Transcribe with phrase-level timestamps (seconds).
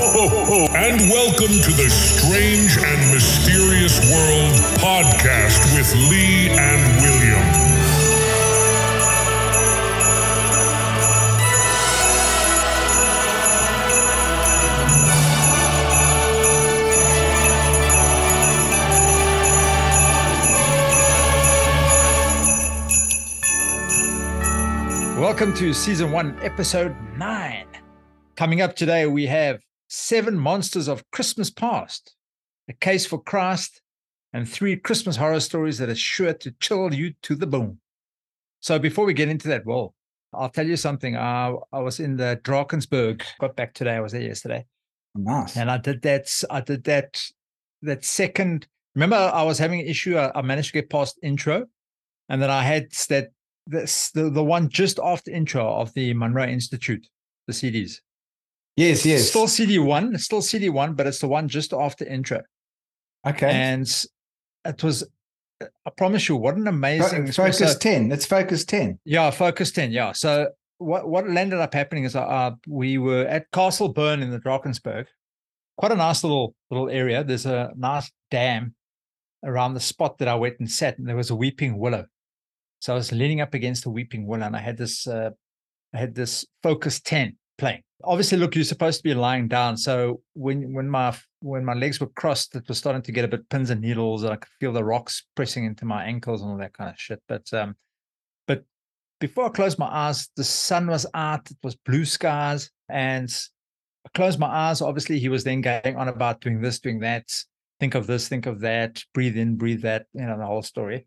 [0.00, 7.42] And welcome to the Strange and Mysterious World podcast with Lee and William.
[25.20, 27.66] Welcome to season one, episode nine.
[28.36, 32.14] Coming up today, we have seven monsters of Christmas past,
[32.68, 33.80] a case for Christ,
[34.32, 37.78] and three Christmas horror stories that are sure to chill you to the bone.
[38.60, 39.94] So before we get into that, well,
[40.32, 41.16] I'll tell you something.
[41.16, 43.96] I, I was in the Drakensberg, got back today.
[43.96, 44.66] I was there yesterday.
[45.14, 45.56] Nice.
[45.56, 46.30] And I did that.
[46.50, 47.22] I did that.
[47.82, 48.66] That second.
[48.94, 50.18] Remember, I was having an issue.
[50.18, 51.66] I, I managed to get past intro,
[52.28, 53.30] and then I had that
[53.66, 57.06] this the, the one just after intro of the Monroe Institute,
[57.46, 58.00] the CDs.
[58.78, 59.28] Yes, yes.
[59.28, 62.42] Still CD one, still CD one, but it's the one just after intro.
[63.26, 63.50] okay.
[63.50, 63.86] And
[64.64, 65.06] it was,
[65.60, 68.08] I promise you, what an amazing focus so- 10.
[68.08, 68.98] Let's focus 10.
[69.04, 69.90] Yeah, focus 10.
[69.90, 70.12] Yeah.
[70.12, 70.48] So
[70.78, 75.06] what, what ended up happening is uh, we were at Castle Burn in the Drakensberg,
[75.76, 77.24] quite a nice little little area.
[77.24, 78.74] There's a nice dam
[79.44, 82.06] around the spot that I went and sat, and there was a weeping willow.
[82.80, 85.30] So I was leaning up against the weeping willow, and I had this uh,
[85.94, 87.82] I had this Focus 10 playing.
[88.04, 89.76] Obviously, look, you're supposed to be lying down.
[89.76, 93.28] So when when my when my legs were crossed, it was starting to get a
[93.28, 96.50] bit pins and needles, and I could feel the rocks pressing into my ankles and
[96.50, 97.20] all that kind of shit.
[97.28, 97.76] But um,
[98.46, 98.64] but
[99.20, 101.50] before I closed my eyes, the sun was out.
[101.50, 103.30] It was blue skies, and
[104.06, 104.80] I closed my eyes.
[104.80, 107.28] Obviously, he was then going on about doing this, doing that.
[107.80, 109.02] Think of this, think of that.
[109.12, 110.06] Breathe in, breathe that.
[110.12, 111.06] You know the whole story.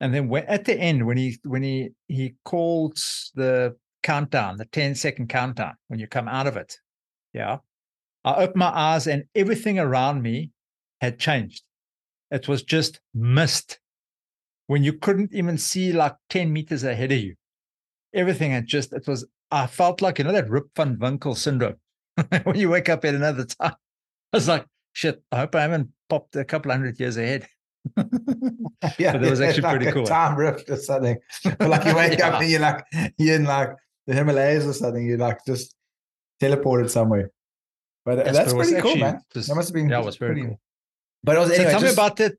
[0.00, 2.96] And then when, at the end, when he when he he called
[3.34, 6.76] the countdown, the 10 second countdown, when you come out of it,
[7.32, 7.58] yeah,
[8.24, 10.50] I opened my eyes and everything around me
[11.00, 11.62] had changed.
[12.30, 13.78] It was just mist.
[14.66, 17.34] When you couldn't even see like 10 meters ahead of you.
[18.14, 21.76] Everything had just, it was, I felt like, you know, that Rip Van Winkle syndrome.
[22.42, 23.72] when you wake up at another time.
[24.32, 27.46] I was like, shit, I hope I haven't popped a couple hundred years ahead.
[28.98, 29.12] Yeah.
[29.12, 30.06] But that was actually pretty cool.
[30.06, 31.18] Time rift or something.
[31.58, 32.84] Like you wake up and you're like,
[33.16, 33.70] you're in like
[34.08, 35.04] the Himalayas or something.
[35.06, 35.74] You're like just
[36.42, 37.30] teleported somewhere.
[38.04, 39.20] But uh, Yes, that's but pretty cool, actually man.
[39.34, 40.60] just- That must have been yeah, it was very pretty- cool.
[41.24, 42.32] But it was So anyway, tell me about that.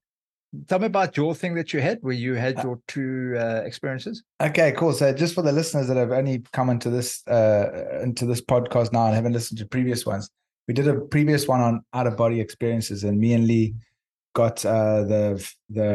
[0.68, 3.62] Tell me about your thing that you had where you had Uh, your two uh,
[3.70, 4.24] experiences.
[4.42, 4.94] Okay, cool.
[4.94, 8.92] So just for the listeners that have only come into this uh into this podcast
[8.92, 10.24] now and haven't listened to previous ones,
[10.68, 13.76] we did a previous one on out of body experiences, and me and Lee
[14.34, 15.24] got uh the
[15.70, 15.90] the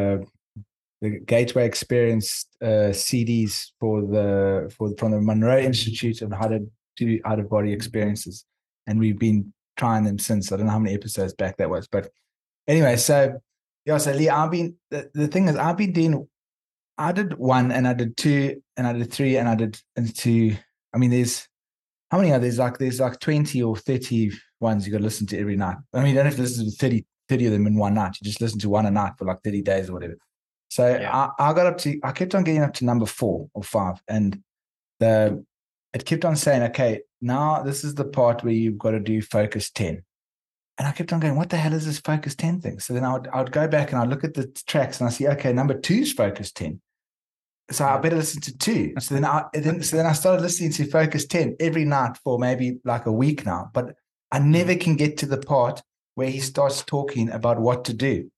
[1.05, 6.61] the Gateway Experience uh CDs for the for from the Monroe Institute of how to
[6.97, 8.45] do out of body experiences,
[8.87, 10.51] and we've been trying them since.
[10.51, 12.11] I don't know how many episodes back that was, but
[12.67, 13.41] anyway, so
[13.85, 16.29] yeah, so Lee, I've been the, the thing is I've been doing
[16.97, 20.15] I did one and I did two and I did three and I did and
[20.17, 20.57] two.
[20.95, 21.49] I mean, there's
[22.11, 25.27] how many are there's like there's like 20 or 30 ones you got to listen
[25.29, 25.77] to every night.
[25.93, 28.17] I mean, you don't have to listen to 30, 30 of them in one night.
[28.21, 30.17] You just listen to one a night for like 30 days or whatever.
[30.75, 31.31] So Yeah.
[31.39, 34.03] I, I got up to I kept on getting up to number four or five.
[34.09, 34.43] And
[34.99, 35.45] the
[35.93, 39.23] it kept on saying, okay, now this is the part where you've got to do
[39.23, 40.03] focus 10.
[40.77, 42.81] And I kept on going, what the hell is this focus 10 thing?
[42.81, 45.09] So then I would, I would go back and I'd look at the tracks and
[45.09, 46.81] I see, okay, number two is focus 10.
[47.71, 48.95] So I better listen to two.
[49.01, 52.39] So then I then so then I started listening to Focus 10 every night for
[52.39, 53.71] maybe like a week now.
[53.73, 53.95] But
[54.33, 54.47] I mm.
[54.47, 55.83] never can get to the part
[56.17, 58.31] where he starts talking about what to do.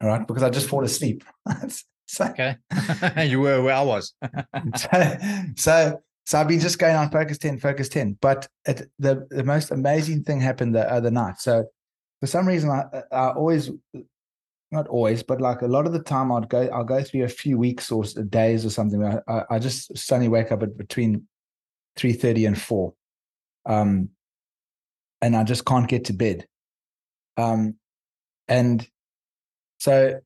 [0.00, 1.24] All right, because I just fall asleep.
[2.06, 2.56] so, Okay.
[3.26, 4.14] you were where I was.
[4.76, 5.16] so,
[5.56, 8.18] so, so I've been just going on focus 10, focus 10.
[8.20, 11.38] But it, the, the most amazing thing happened the other night.
[11.38, 11.64] So
[12.20, 13.70] for some reason, I, I always,
[14.70, 17.28] not always, but like a lot of the time I'd go, I'll go through a
[17.28, 19.04] few weeks or days or something.
[19.04, 21.26] I, I, I just suddenly wake up at between
[21.98, 22.94] 3.30 and 4.
[23.66, 24.08] Um,
[25.22, 26.46] and I just can't get to bed.
[27.36, 27.76] Um,
[28.46, 28.86] and
[29.84, 30.18] so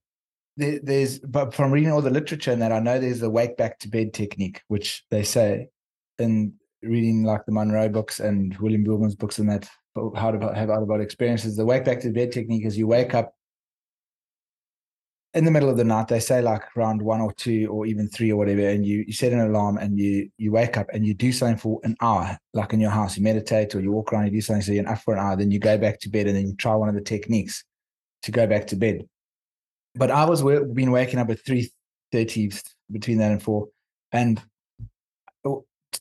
[0.56, 3.56] there, there's but from reading all the literature and that I know there's the wake
[3.56, 5.70] back to bed technique, which they say
[6.16, 9.69] in reading like the Monroe books and William Buhlman's books and that
[10.14, 11.56] how to have out of body experiences.
[11.56, 13.34] The wake back to bed technique is you wake up
[15.34, 16.06] in the middle of the night.
[16.06, 19.12] They say like around one or two or even three or whatever, and you you
[19.12, 22.38] set an alarm and you you wake up and you do something for an hour,
[22.54, 23.16] like in your house.
[23.16, 25.34] You meditate or you walk around, you do something, so you're up for an hour,
[25.34, 27.64] then you go back to bed and then you try one of the techniques
[28.22, 29.04] to go back to bed.
[29.98, 31.70] But I was wa- been waking up at three
[32.12, 32.50] thirty
[32.90, 33.68] between that and four,
[34.12, 34.42] and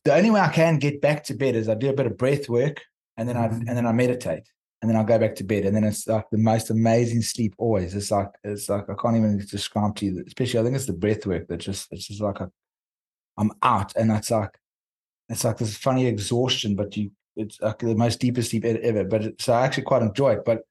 [0.03, 2.17] the only way I can get back to bed is I do a bit of
[2.17, 2.81] breath work
[3.17, 3.67] and then I mm-hmm.
[3.67, 4.44] and then I meditate.
[4.81, 5.65] and then I'll go back to bed.
[5.65, 7.95] And then it's like the most amazing sleep always.
[7.95, 10.23] It's like it's like I can't even describe to you.
[10.25, 12.51] Especially I think it's the breath work that just it's just like a,
[13.38, 14.57] I'm out, and it's like
[15.29, 19.03] it's like this funny exhaustion, but you it's like the most deepest sleep ever.
[19.03, 20.45] But it, so I actually quite enjoy it.
[20.45, 20.61] But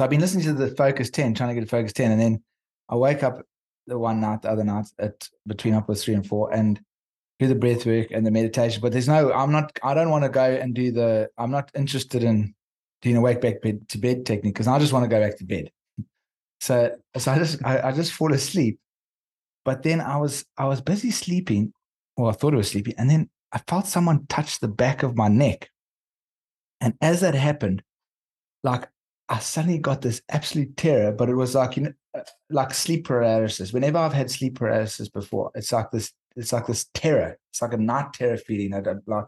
[0.00, 2.18] so I've been listening to the Focus 10, trying to get a Focus 10, and
[2.18, 2.42] then
[2.88, 3.42] I wake up
[3.86, 6.80] the one night, the other night at between up with three and four, and
[7.38, 8.80] do the breath work and the meditation.
[8.80, 11.70] But there's no, I'm not, I don't want to go and do the, I'm not
[11.76, 12.54] interested in
[13.02, 15.36] doing a wake back bed to bed technique because I just want to go back
[15.36, 15.70] to bed.
[16.60, 18.78] So, so I just, I, I just fall asleep.
[19.66, 21.74] But then I was, I was busy sleeping,
[22.16, 25.14] or I thought I was sleeping, and then I felt someone touch the back of
[25.14, 25.68] my neck.
[26.80, 27.82] And as that happened,
[28.62, 28.88] like
[29.30, 33.06] I suddenly got this absolute terror, but it was like, you know, uh, like sleep
[33.06, 33.72] paralysis.
[33.72, 37.38] Whenever I've had sleep paralysis before, it's like this, it's like this terror.
[37.50, 38.74] It's like a night terror feeling.
[38.74, 39.26] I don't like,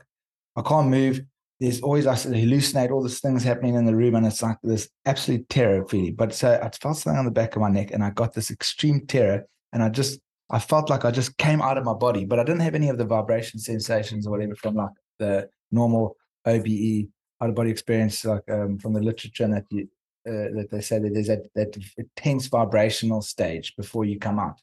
[0.56, 1.22] I can't move.
[1.60, 4.88] There's always I hallucinate all these things happening in the room, and it's like this
[5.06, 6.16] absolute terror feeling.
[6.16, 8.50] But so I felt something on the back of my neck, and I got this
[8.50, 10.18] extreme terror, and I just
[10.50, 12.88] I felt like I just came out of my body, but I didn't have any
[12.88, 14.90] of the vibration sensations or whatever from like
[15.20, 17.06] the normal OBE
[17.42, 19.88] out of body experience, like um, from the literature and that you
[20.24, 24.60] uh, that they say that there's that, that intense vibrational stage before you come out.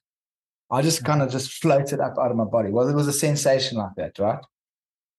[0.71, 2.69] I just kind of just floated up out of my body.
[2.69, 4.39] Well, it was a sensation like that, right?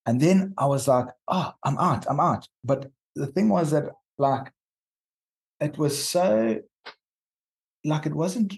[0.07, 2.49] And then I was like, oh, I'm out, I'm out.
[2.65, 3.85] But the thing was that,
[4.17, 4.51] like,
[5.61, 6.61] it was so,
[7.85, 8.55] like, it wasn't,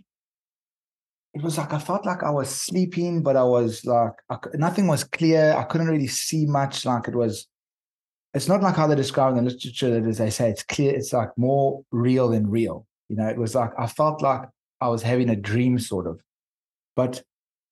[1.35, 4.87] it was like I felt like I was sleeping, but I was like, I, nothing
[4.87, 5.55] was clear.
[5.55, 6.85] I couldn't really see much.
[6.85, 7.49] Like, it was,
[8.35, 10.95] it's not like how they describe in the literature that as they say it's clear
[10.95, 12.87] it's like more real than real.
[13.09, 14.49] You know it was like i felt like
[14.81, 16.21] i was having a dream sort of.
[16.97, 17.23] But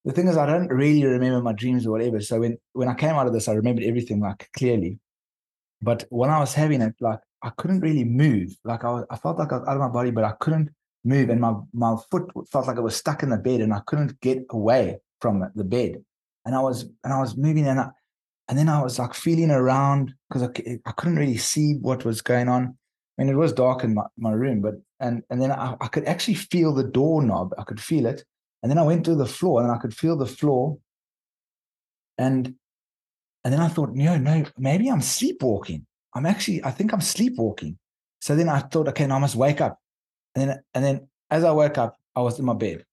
[0.05, 2.21] the thing is i don't really remember my dreams or whatever.
[2.21, 4.99] So when when i came out of this i remembered everything like clearly.
[5.83, 8.55] But when i was having it like i couldn't really move.
[8.65, 10.71] Like i, was, I felt like i was out of my body but i couldn't
[11.05, 11.31] move.
[11.31, 14.21] And my my foot felt like it was stuck in the bed and i couldn't
[14.21, 16.05] get away from the bed.
[16.45, 17.89] And i was and i was moving and I,
[18.51, 22.21] and then I was like feeling around because I, I couldn't really see what was
[22.21, 22.77] going on.
[23.17, 25.87] I mean, it was dark in my, my room, but and and then I, I
[25.87, 27.55] could actually feel the doorknob.
[27.57, 28.25] I could feel it.
[28.63, 30.79] And then I went to the floor and I could feel the floor.
[32.19, 32.57] And
[33.45, 35.87] and then I thought, no, no, maybe I'm sleepwalking.
[36.15, 37.79] I'm actually, I think I'm sleepwalking.
[38.21, 39.79] So then I thought, okay, now I must wake up.
[40.35, 42.85] And then and then as I woke up, I was in my bed.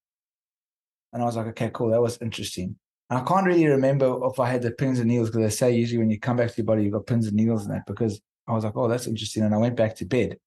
[1.12, 1.90] And I was like, okay, cool.
[1.90, 2.76] That was interesting.
[3.10, 5.76] And I can't really remember if I had the pins and needles because they say
[5.76, 7.86] usually when you come back to your body, you've got pins and needles in that
[7.86, 9.44] because I was like, oh, that's interesting.
[9.44, 10.38] And I went back to bed.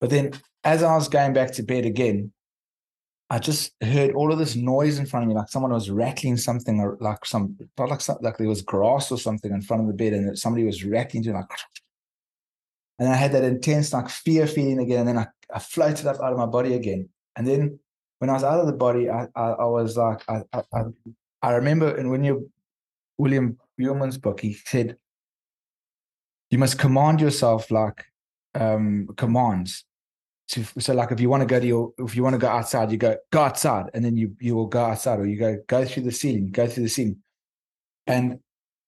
[0.00, 0.32] But then
[0.64, 2.32] as I was going back to bed again,
[3.28, 6.36] I just heard all of this noise in front of me, like someone was rattling
[6.36, 9.82] something, or like some, felt like some, like there was grass or something in front
[9.82, 11.46] of the bed, and somebody was rattling to like.
[12.98, 16.18] And I had that intense like fear feeling again, and then I, I floated up
[16.18, 17.10] out of my body again.
[17.36, 17.78] And then
[18.20, 20.84] when I was out of the body, I I, I was like I, I I
[21.52, 22.50] remember and when you
[23.18, 24.96] William Buhlman's book, he said
[26.50, 28.04] you must command yourself like
[28.54, 29.84] um, commands.
[30.50, 32.48] To, so like if you want to go to your if you want to go
[32.48, 35.58] outside, you go go outside, and then you you will go outside, or you go
[35.66, 37.16] go through the ceiling, go through the ceiling.
[38.06, 38.38] And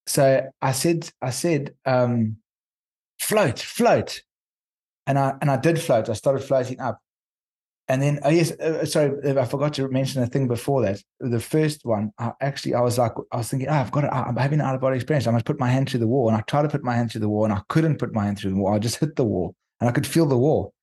[0.06, 2.37] so I said I said um,
[3.21, 4.23] float, float,
[5.06, 6.09] and I and I did float.
[6.09, 7.02] I started floating up,
[7.90, 11.02] and then, oh yes, uh, sorry, I forgot to mention a thing before that.
[11.21, 14.11] The first one, I actually, I was like, I was thinking, oh, I've got it.
[14.12, 15.26] I'm having an out of body experience.
[15.26, 16.28] I must put my hand through the wall.
[16.28, 18.26] And I tried to put my hand through the wall and I couldn't put my
[18.26, 18.75] hand through the wall.
[18.75, 20.75] I just hit the wall and I could feel the wall.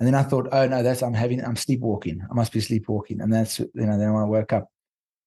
[0.00, 2.20] And then I thought, oh no, that's, I'm having, I'm sleepwalking.
[2.28, 3.20] I must be sleepwalking.
[3.20, 4.66] And that's, you know, then I woke up.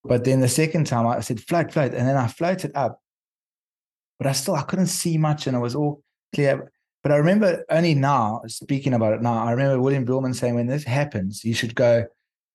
[0.04, 1.94] But then the second time I said, float, float.
[1.94, 3.00] And then I floated up,
[4.18, 6.04] but I still, I couldn't see much and it was all
[6.36, 6.73] clear.
[7.04, 10.68] But I remember only now, speaking about it now, I remember William Buhlman saying, when
[10.68, 12.06] this happens, you should go,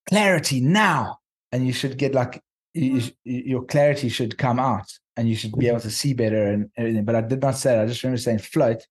[0.08, 1.18] clarity now.
[1.52, 2.42] And you should get like,
[2.74, 3.08] you, hmm.
[3.24, 7.04] your clarity should come out and you should be able to see better and everything.
[7.04, 7.82] But I did not say it.
[7.82, 8.86] I just remember saying float.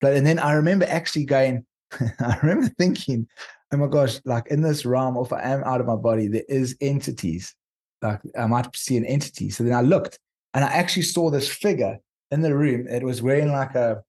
[0.00, 1.64] But, and then I remember actually going,
[2.00, 3.28] I remember thinking,
[3.72, 6.44] oh my gosh, like in this realm, if I am out of my body, there
[6.48, 7.54] is entities.
[8.00, 9.50] Like I might see an entity.
[9.50, 10.18] So then I looked
[10.54, 11.98] and I actually saw this figure
[12.32, 12.88] in the room.
[12.88, 14.02] It was wearing like a,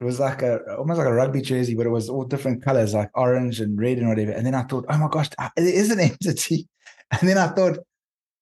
[0.00, 2.94] it was like a almost like a rugby jersey, but it was all different colors,
[2.94, 4.32] like orange and red and whatever.
[4.32, 6.68] And then I thought, oh my gosh, uh, it is an entity.
[7.10, 7.78] And then I thought,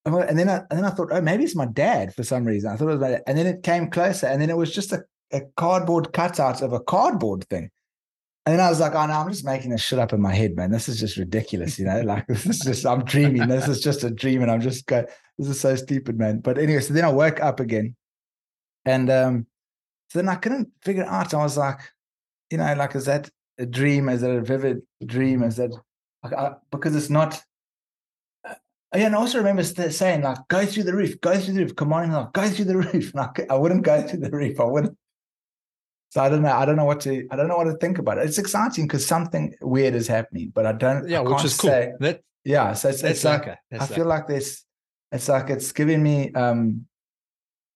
[0.06, 2.44] oh, and then I and then I thought, oh, maybe it's my dad for some
[2.44, 2.70] reason.
[2.70, 3.22] I thought it was my dad.
[3.26, 6.72] And then it came closer, and then it was just a, a cardboard cutout of
[6.72, 7.70] a cardboard thing.
[8.44, 10.34] And then I was like, oh no, I'm just making this shit up in my
[10.34, 10.72] head, man.
[10.72, 12.00] This is just ridiculous, you know.
[12.04, 13.46] Like this is just I'm dreaming.
[13.46, 15.06] This is just a dream, and I'm just going,
[15.38, 16.40] this is so stupid, man.
[16.40, 17.94] But anyway, so then I woke up again,
[18.84, 19.46] and um,
[20.12, 21.32] so then I couldn't figure it out.
[21.32, 21.80] I was like,
[22.50, 24.10] you know, like, is that a dream?
[24.10, 25.42] Is that a vivid dream?
[25.42, 25.70] Is that
[26.22, 27.42] like, I, because it's not.
[28.46, 28.54] Uh,
[28.94, 31.60] yeah, and I also remember st- saying like, "Go through the roof, go through the
[31.62, 34.30] roof, come on, like, go through the roof." Like, I I wouldn't go through the
[34.30, 34.60] roof.
[34.60, 34.98] I wouldn't.
[36.10, 36.52] So I don't know.
[36.52, 37.26] I don't know what to.
[37.30, 38.26] I don't know what to think about it.
[38.26, 41.08] It's exciting because something weird is happening, but I don't.
[41.08, 41.70] Yeah, I which is cool.
[41.70, 43.56] say- That yeah, so it's, it's like okay.
[43.80, 44.62] I feel like this.
[45.10, 46.86] It's like it's giving me um,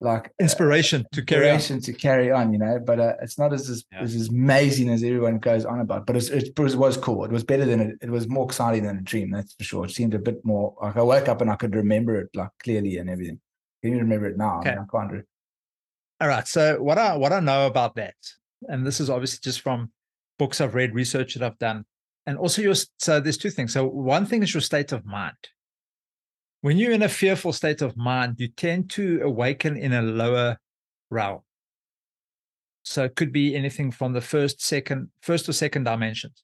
[0.00, 1.58] like inspiration to carry on.
[1.60, 2.78] to carry on, you know.
[2.84, 4.00] But uh, it's not as as, Yeah.
[4.02, 6.06] as as amazing as everyone goes on about.
[6.06, 7.24] But it's, it was was cool.
[7.24, 7.96] It was better than it.
[8.02, 9.30] It was more exciting than a dream.
[9.30, 9.84] That's for sure.
[9.86, 12.50] It seemed a bit more like I woke up and I could remember it like
[12.62, 13.40] clearly and everything.
[13.82, 14.60] Can you remember it now?
[14.60, 14.80] I, mean, Okay.
[14.80, 15.12] I can't.
[15.12, 15.22] Re-
[16.20, 16.46] All right.
[16.46, 18.14] So what I what I know about that,
[18.68, 19.90] and this is obviously just from
[20.38, 21.86] books I've read, research that I've done,
[22.26, 23.72] and also your so there's two things.
[23.72, 25.36] So one thing is your state of mind.
[26.66, 30.58] When you're in a fearful state of mind, you tend to awaken in a lower
[31.10, 31.42] realm.
[32.82, 36.42] So it could be anything from the first, second, first or second dimensions.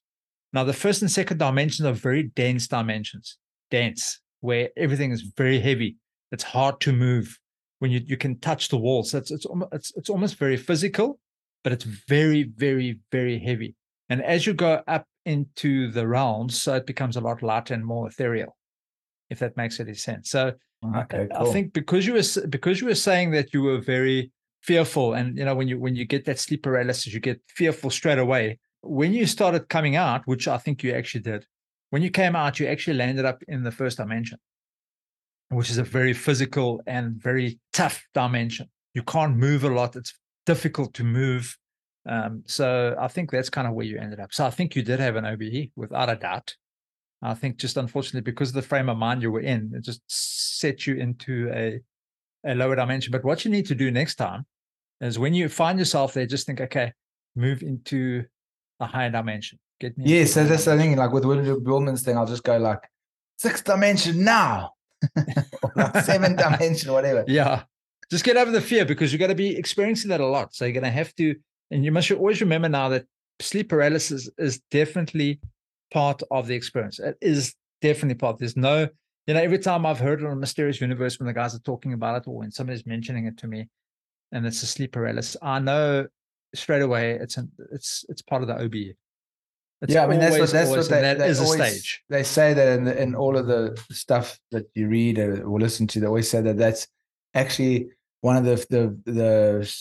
[0.53, 3.37] Now, the first and second dimensions are very dense dimensions,
[3.69, 5.97] dense, where everything is very heavy.
[6.31, 7.37] It's hard to move
[7.79, 9.11] when you, you can touch the walls.
[9.11, 11.19] So it's it's it's, it's almost very physical,
[11.65, 13.75] but it's very, very, very heavy.
[14.07, 17.85] And as you go up into the realms, so it becomes a lot lighter and
[17.85, 18.55] more ethereal,
[19.33, 20.29] if that makes any sense.
[20.29, 20.53] So
[20.95, 25.13] okay, I think because you were because you were saying that you were very fearful,
[25.13, 28.19] and you know when you when you get that sleep paralysis, you get fearful straight
[28.19, 28.59] away.
[28.81, 31.45] When you started coming out, which I think you actually did,
[31.89, 34.37] when you came out, you actually landed up in the first dimension,
[35.49, 38.69] which is a very physical and very tough dimension.
[38.93, 40.13] You can't move a lot; it's
[40.45, 41.57] difficult to move.
[42.05, 44.33] Um, so I think that's kind of where you ended up.
[44.33, 46.55] So I think you did have an OBE without a doubt.
[47.23, 50.01] I think just unfortunately because of the frame of mind you were in, it just
[50.07, 51.79] set you into a
[52.45, 53.11] a lower dimension.
[53.11, 54.45] But what you need to do next time
[54.99, 56.91] is when you find yourself there, just think, okay,
[57.35, 58.25] move into
[58.79, 59.59] a higher dimension.
[59.79, 60.05] Get me.
[60.05, 60.95] Yeah, so that's the thing.
[60.97, 62.79] Like with William Buhlman's thing, I'll just go like
[63.37, 64.73] sixth dimension now,
[65.75, 67.23] like seventh dimension, whatever.
[67.27, 67.63] Yeah.
[68.11, 70.53] Just get over the fear because you're going to be experiencing that a lot.
[70.53, 71.35] So you're going to have to,
[71.71, 73.05] and you must always remember now that
[73.39, 75.39] sleep paralysis is definitely
[75.93, 76.99] part of the experience.
[76.99, 78.39] It is definitely part.
[78.39, 78.87] There's no,
[79.27, 81.93] you know, every time I've heard it on Mysterious Universe when the guys are talking
[81.93, 83.67] about it or when somebody's mentioning it to me
[84.31, 86.07] and it's a sleep paralysis, I know
[86.55, 88.95] straight away it's an, it's it's part of the OBE.
[89.81, 91.45] It's yeah, I mean that's what always- that's always- what they, that they is a
[91.47, 92.03] stage.
[92.09, 95.59] They say that in the, in all of the stuff that you read or, or
[95.59, 96.87] listen to, they always say that that's
[97.33, 97.89] actually
[98.21, 99.75] one of the the the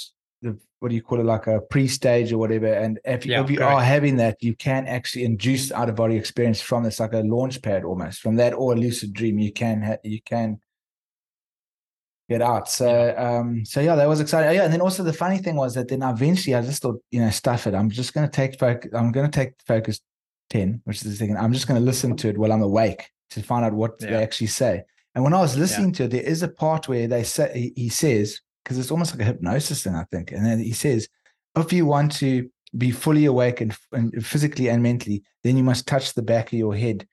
[0.83, 2.67] what do you call it like a pre-stage or whatever.
[2.67, 3.73] And if, you Yeah, if you correct.
[3.73, 7.21] are having that, you can actually induce out of body experience from this like a
[7.21, 9.39] launch pad almost from that or a lucid dream.
[9.39, 10.59] You can ha- you can
[12.29, 12.69] get out.
[12.69, 14.55] So um so yeah, that was exciting.
[14.57, 17.21] Yeah, and then also the funny thing was that then eventually I just thought, you
[17.21, 17.75] know, stuff it.
[17.75, 20.01] I'm just gonna take focus I'm gonna take focus
[20.51, 21.37] 10, which is the thing.
[21.37, 24.11] I'm just gonna listen to it while I'm awake to find out what Yeah.
[24.11, 24.83] they actually say.
[25.15, 27.83] And when I was listening to it, there is a part where they say he,
[27.85, 30.33] he says, because it's almost like a hypnosis thing, I think.
[30.33, 31.09] And then he says,
[31.57, 35.87] if you want to be fully awake and, and physically and mentally, then you must
[35.87, 37.07] touch the back of your head,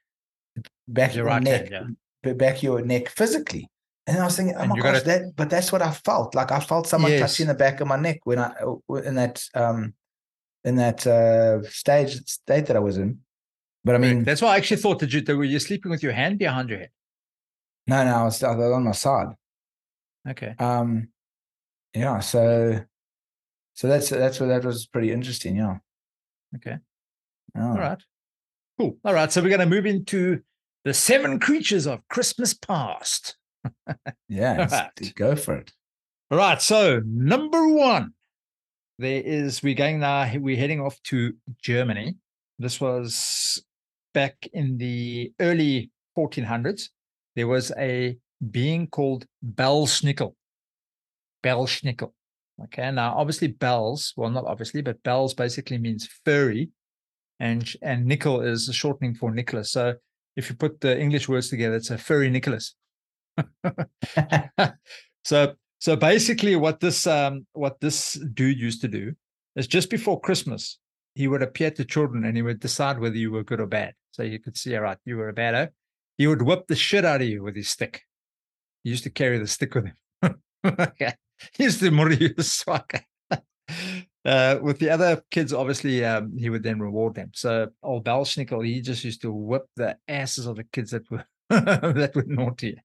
[0.88, 3.68] back Your right neck, hand, b- back of your neck physically.
[4.08, 6.34] And I was thinking, oh And my gosh, gotta- that but that's what I felt.
[6.36, 7.20] Like I felt someone Yes.
[7.22, 8.53] touching the back of my neck when I
[9.06, 9.94] in that um
[10.63, 13.20] in that uh stage state that I was in.
[13.84, 16.01] But I mean, That's why I actually thought that you that were you sleeping with
[16.03, 16.89] your hand behind your head.
[17.88, 19.27] no, no, I was, I was on my side.
[20.27, 20.53] Okay.
[20.60, 21.10] Um,
[21.93, 22.79] yeah, so
[23.74, 25.55] so that's that's where that was pretty interesting.
[25.55, 25.77] Yeah.
[26.55, 26.77] Okay.
[27.55, 28.01] Oh, All right.
[28.77, 28.98] Cool.
[29.03, 29.31] All right.
[29.31, 30.41] So we're going to move into
[30.86, 33.36] the seven creatures of Christmas past.
[34.29, 35.72] Yeah, let's go for it.
[36.31, 36.62] All right.
[36.62, 38.13] So number one,
[39.00, 40.31] there is we're going now.
[40.38, 42.15] We're heading off to Germany.
[42.60, 43.63] This was
[44.13, 46.89] back in the early 1400s.
[47.36, 48.17] There was a
[48.51, 50.34] being called Bell Bellschnickel.
[51.43, 52.12] Bellschnickel.
[52.65, 52.91] Okay.
[52.91, 54.13] Now, obviously, bells.
[54.17, 56.69] Well, not obviously, but bells basically means furry,
[57.39, 59.72] and and nickel is a shortening for Nicholas.
[59.72, 59.96] So
[60.36, 62.75] if you put the English words together, it's a furry Nicholas.
[65.24, 69.13] so so basically what this um what this dude used to do
[69.55, 70.77] is just before christmas
[71.15, 73.93] he would appear to children and he would decide whether you were good or bad
[74.12, 75.69] so you could see all right you were a bad
[76.17, 78.01] he would whip the shit out of you with his stick
[78.84, 81.13] he used to carry the stick with him okay
[81.53, 83.05] he used to more swak
[84.25, 87.31] uh, with the other kids, obviously, um, he would then reward them.
[87.34, 91.25] So, old Belschnickel, he just used to whip the asses of the kids that were
[91.50, 92.81] that were naughty.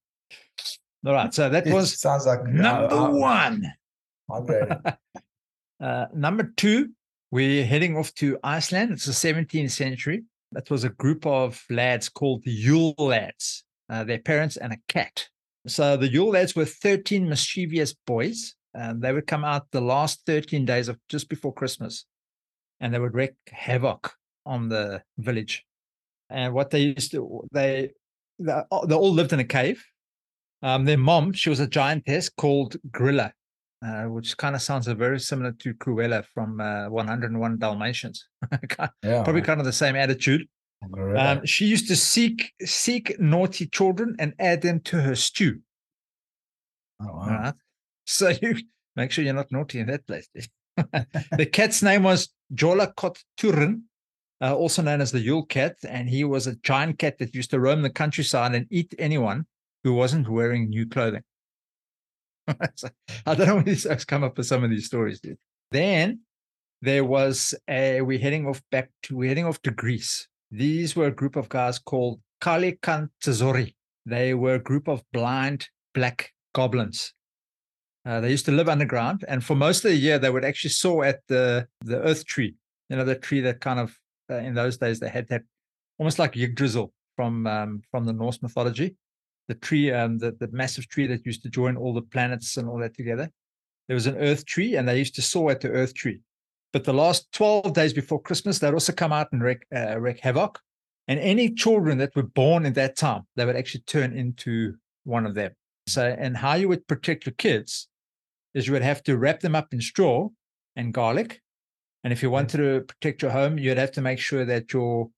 [1.06, 3.72] All right, so that It was sounds like number uh, uh, one.
[4.30, 4.68] Okay.
[5.80, 6.88] Uh, number two
[7.34, 8.92] we're heading off to Iceland.
[8.92, 10.22] It's the 17th century.
[10.52, 14.76] That was a group of lads called the Yule lads, uh, their parents and a
[14.88, 15.28] cat.
[15.66, 18.54] So the Yule lads were 13 mischievous boys.
[18.76, 22.06] And they would come out the last 13 days of just before Christmas
[22.80, 24.12] and they would wreak havoc
[24.44, 25.64] on the village.
[26.28, 27.90] And what they used to, they,
[28.38, 29.84] they, they all lived in a cave.
[30.62, 33.32] Um, their mom, she was a giantess called Grilla,
[33.84, 38.26] uh, which kind of sounds very similar to Cruella from uh, 101 Dalmatians.
[39.02, 40.48] yeah, Probably kind of the same attitude.
[41.16, 45.60] Um, she used to seek seek naughty children and add them to her stew.
[47.00, 47.54] Oh, wow.
[48.06, 48.56] So you
[48.96, 50.28] make sure you're not naughty in that place.
[50.76, 53.84] the cat's name was Jola Kot Turin,
[54.40, 57.50] uh, also known as the Yule cat, and he was a giant cat that used
[57.50, 59.46] to roam the countryside and eat anyone
[59.82, 61.22] who wasn't wearing new clothing.
[62.74, 62.88] so,
[63.26, 65.38] I don't know where these folks come up with some of these stories, dude.
[65.70, 66.20] Then
[66.82, 70.28] there was a we're heading off back to we're heading off to Greece.
[70.54, 73.74] These were a group of guys called Kallikantzaroi.
[74.06, 77.12] They were a group of blind black goblins.
[78.06, 80.70] Uh, they used to live underground, and for most of the year, they would actually
[80.70, 82.54] saw at the the earth tree.
[82.88, 83.98] You know, the tree that kind of
[84.30, 85.42] uh, in those days they had that
[85.98, 88.94] almost like Yggdrasil from um, from the Norse mythology.
[89.48, 92.68] The tree, um, the the massive tree that used to join all the planets and
[92.68, 93.28] all that together.
[93.88, 96.20] There was an earth tree, and they used to saw at the earth tree.
[96.74, 100.18] But the last twelve days before Christmas, they'd also come out and wreak, uh, wreak
[100.20, 100.60] havoc.
[101.06, 105.24] And any children that were born in that time, they would actually turn into one
[105.24, 105.52] of them.
[105.86, 107.88] So, and how you would protect your kids
[108.54, 110.28] is you would have to wrap them up in straw
[110.74, 111.42] and garlic.
[112.02, 112.32] And if you mm.
[112.32, 115.10] wanted to protect your home, you'd have to make sure that your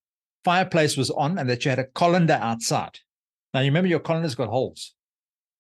[0.45, 2.99] fireplace was on and that you had a colander outside.
[3.55, 4.95] Now, you remember your colander's got holes.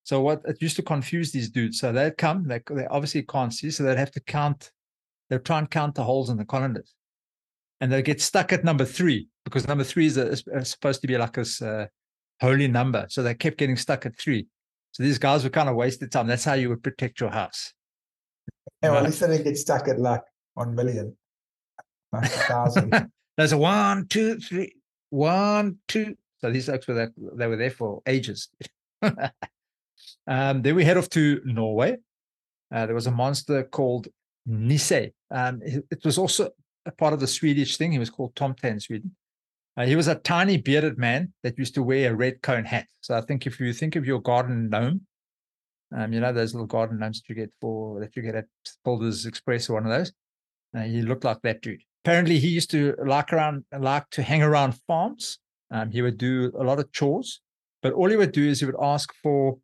[0.04, 1.80] So what it used to confuse these dudes.
[1.80, 4.70] So they'd come, they, they obviously can't see, so they'd have to count,
[5.28, 6.94] they'd try and count the holes in the colanders.
[7.80, 11.06] And they'd get stuck at number three because number three is, a, is supposed to
[11.06, 11.86] be like this uh,
[12.40, 13.06] holy number.
[13.08, 14.46] So they kept getting stuck at three.
[14.92, 16.26] So these guys were kind of wasted time.
[16.26, 17.74] That's how you would protect your house.
[18.82, 20.22] Yeah, well, at least they didn't get stuck at like
[20.54, 21.16] one million,
[22.12, 23.10] like a thousand.
[23.36, 24.74] There's a one, two, three,
[25.10, 26.16] one, two.
[26.40, 28.48] So these folks were there, they were there for ages.
[29.02, 31.96] um, then we head off to Norway.
[32.72, 34.08] Uh, there was a monster called
[34.46, 35.10] Nisse.
[35.30, 36.50] Um, it, was also
[36.86, 37.92] a part of the Swedish thing.
[37.92, 39.14] He was called Tomte in Sweden.
[39.76, 42.86] Uh, he was a tiny bearded man that used to wear a red cone hat.
[43.00, 45.02] So I think if you think of your garden gnome,
[45.94, 48.46] um, you know those little garden gnomes that you get for that you get at
[48.84, 50.12] Builders Express or one of those.
[50.76, 51.82] Uh, he looked like that dude.
[52.04, 55.38] Apparently, he used to like around like to hang around farms.
[55.70, 57.40] Um, he would do a lot of chores,
[57.82, 59.58] but all he would do is he would ask for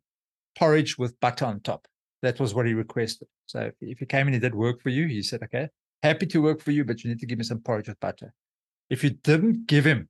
[0.57, 1.87] porridge with butter on top.
[2.21, 3.27] That was what he requested.
[3.45, 5.69] So if, if he came in and did work for you, he said, "Okay,
[6.01, 8.33] happy to work for you, but you need to give me some porridge with butter."
[8.89, 10.09] If you didn't give him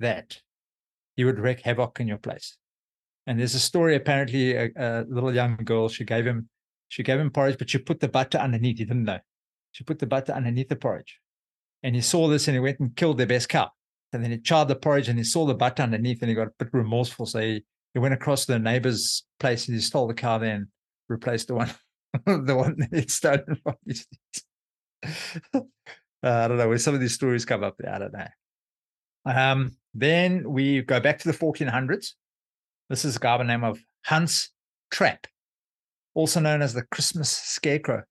[0.00, 0.38] that,
[1.16, 2.56] he would wreak havoc in your place.
[3.26, 3.94] And there's a story.
[3.94, 6.48] Apparently, a, a, little young girl she gave him
[6.88, 8.78] she gave him porridge, but she put the butter underneath.
[8.78, 9.20] He didn't know.
[9.72, 11.20] She put the butter underneath the porridge,
[11.82, 13.70] and he saw this and he went and killed their best cow.
[14.12, 16.48] And then he charred the porridge and he saw the butter underneath and he got
[16.48, 17.26] a bit remorseful.
[17.26, 20.54] So he, he went across to the neighbor's place and he stole the cow there
[20.54, 20.66] and
[21.08, 21.70] replaced the one
[22.26, 23.76] the one that he'd stolen from
[25.54, 25.60] uh,
[26.22, 27.76] I don't know where some of these stories come up.
[27.86, 28.28] I don't know.
[29.24, 32.12] Um, then we go back to the 1400s.
[32.88, 34.50] This is a guy by the name of Hans
[34.90, 35.26] Trap,
[36.14, 38.02] also known as the Christmas Scarecrow.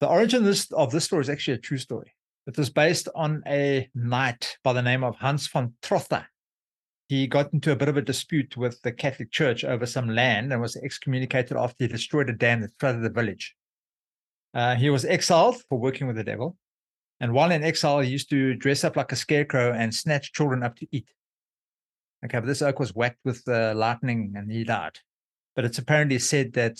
[0.00, 2.12] The origin of this, of this story is actually a true story.
[2.46, 6.26] It was based on a knight by the name of Hans von Trotha.
[7.08, 10.52] He got into a bit of a dispute with the Catholic Church over some land
[10.52, 13.54] and was excommunicated after he destroyed a dam that flooded the village.
[14.52, 16.56] Uh, he was exiled for working with the devil
[17.20, 20.62] and while in exile, he used to dress up like a scarecrow and snatch children
[20.62, 21.08] up to eat.
[22.24, 24.98] Okay, but this oak was whacked with uh, lightning and he died.
[25.54, 26.78] But it's apparently said that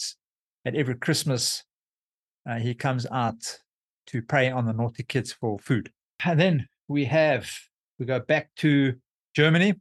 [0.64, 1.64] at every Christmas,
[2.48, 3.60] uh, he comes out
[4.08, 5.90] to prey on the naughty kids for food.
[6.24, 7.50] And then we have,
[7.98, 8.94] we go back to
[9.34, 9.74] Germany.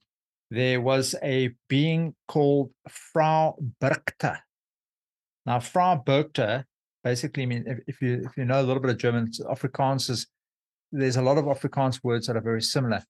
[0.51, 4.37] There was a being called Frau Berchter.
[5.45, 6.65] Now, Frau Berchter
[7.03, 10.27] basically means if, if you if you know a little bit of German, Afrikaans is
[10.91, 13.03] there's a lot of Afrikaans words that are very similar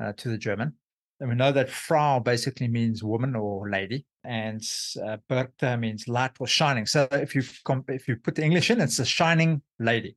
[0.00, 0.74] uh, to the German.
[1.20, 4.60] And we know that Frau basically means woman or lady, and
[5.06, 6.84] uh, Bertha means light or shining.
[6.86, 10.16] So if you comp- if you put the English in, it's a shining lady,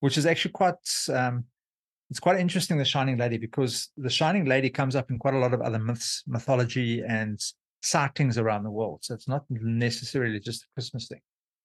[0.00, 0.74] which is actually quite
[1.12, 1.44] um,
[2.10, 2.78] it's quite interesting.
[2.78, 5.78] The shining lady because the shining lady comes up in quite a lot of other
[5.78, 7.40] myths, mythology, and
[7.82, 9.00] sightings around the world.
[9.02, 11.20] So it's not necessarily just a Christmas thing.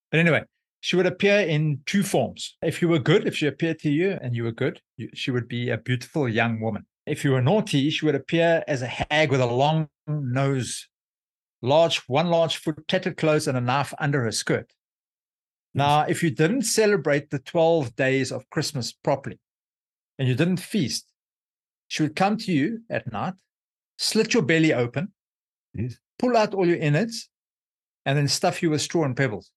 [0.10, 0.44] But anyway,
[0.80, 2.58] she would appear in two forms.
[2.64, 5.32] If you were good, if she appeared to you and you were good, you, she
[5.32, 6.86] would be a beautiful young woman.
[7.06, 10.88] If you were naughty, she would appear as a hag with a long nose,
[11.62, 14.72] large, one large foot, tattered clothes, and a knife under her skirt.
[15.74, 19.40] Now, if you didn't celebrate the 12 days of Christmas properly
[20.20, 21.06] and you didn't feast,
[21.88, 23.34] she would come to you at night,
[23.98, 25.12] slit your belly open,
[25.74, 25.96] Yes.
[26.20, 27.30] pull out all your innards,
[28.06, 29.52] and then stuff you with straw and pebbles.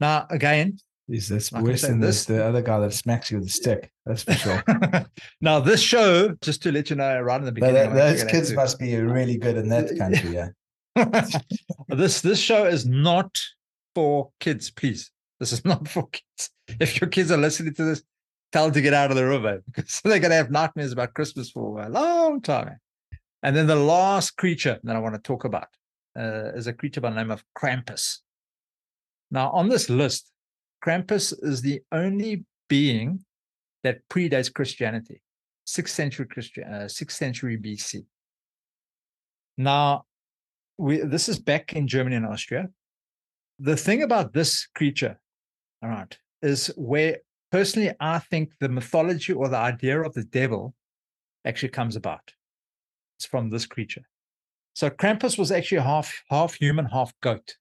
[0.00, 0.78] Now, again,
[1.08, 3.50] is that's Like worse than this- this, the other guy that smacks you with a
[3.50, 3.92] stick.
[4.06, 4.62] That's for sure.
[5.40, 8.50] now this show, just to let you know, right in the beginning, that- those kids
[8.50, 10.34] gonna must be really good in that country.
[10.34, 10.48] Yeah.
[11.88, 13.38] this this show is not
[13.94, 15.10] for kids, please.
[15.40, 16.50] This is not for kids.
[16.80, 18.02] If your kids are listening to this,
[18.54, 21.82] tell to get out of the river because they're gonna have nightmares about Christmas for
[21.82, 22.78] a long time.
[23.42, 25.68] And then the last creature that I want to talk about
[26.16, 28.20] uh, is a creature by the name of Krampus.
[29.30, 30.30] Now, on this list,
[30.84, 33.24] Krampus is the only being
[33.82, 35.20] that predates Christianity,
[35.66, 38.06] sixth century Christian, uh, sixth century BC.
[39.58, 40.04] Now,
[40.78, 42.68] we this is back in Germany and Austria.
[43.58, 45.18] The thing about this creature,
[45.82, 47.18] all right, is where
[47.54, 50.74] personally I think the mythology or the idea of the devil
[51.44, 52.32] actually comes about.
[53.16, 54.02] It's from this creature.
[54.74, 57.54] So Krampus was actually half half human, half goat.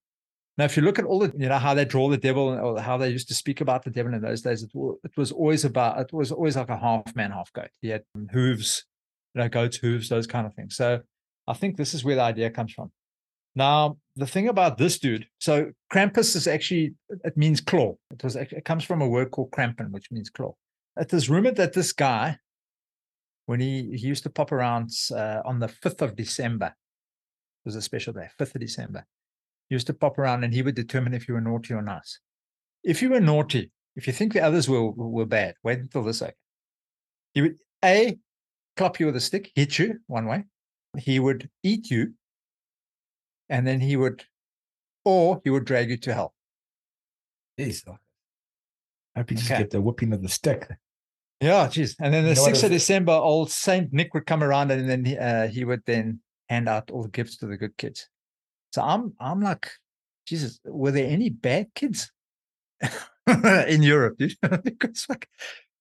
[0.58, 2.80] Now, if you look at all the, you know, how they draw the devil or
[2.82, 4.72] how they used to speak about the devil in those days, it,
[5.04, 7.70] it was always about, it was always like a half man, half goat.
[7.82, 8.86] He had hooves,
[9.36, 10.76] you know, goat's hooves, those kind of things.
[10.76, 11.02] So
[11.46, 12.92] I think this is where the idea comes from.
[13.56, 17.96] Now, the thing about this dude, so Krampus is actually, it means claw.
[18.12, 20.56] It was, it comes from a word called Krampen, which means claw.
[20.98, 22.38] It is rumored that this guy,
[23.46, 27.76] when he, he used to pop around uh, on the 5th of December, it was
[27.76, 29.06] a special day, 5th of December
[29.70, 32.20] he used to pop around and he would determine if you were naughty or nice.
[32.84, 36.20] If you were naughty, if you think the others were were bad, wait until this
[36.20, 36.36] second.
[37.34, 38.18] He would A
[38.76, 40.44] clap you with a stick, hit you one way.
[40.98, 42.14] He would eat you,
[43.54, 44.26] and then he would,
[45.06, 46.34] or he would drag you to hell.
[47.60, 47.88] Jeez.
[47.88, 49.62] I hope you just Okay.
[49.62, 50.68] get the whipping of the stick.
[51.40, 51.96] Yeah, geez.
[52.00, 54.72] And then the You know what 6th of December, old Saint Nick would come around
[54.72, 57.78] and then he, uh, he would then hand out all the gifts to the good
[57.78, 58.10] kids.
[58.72, 59.70] So I'm I'm like,
[60.26, 62.12] Jesus, were there any bad kids
[63.68, 64.36] in Europe, dude?
[64.64, 65.30] because like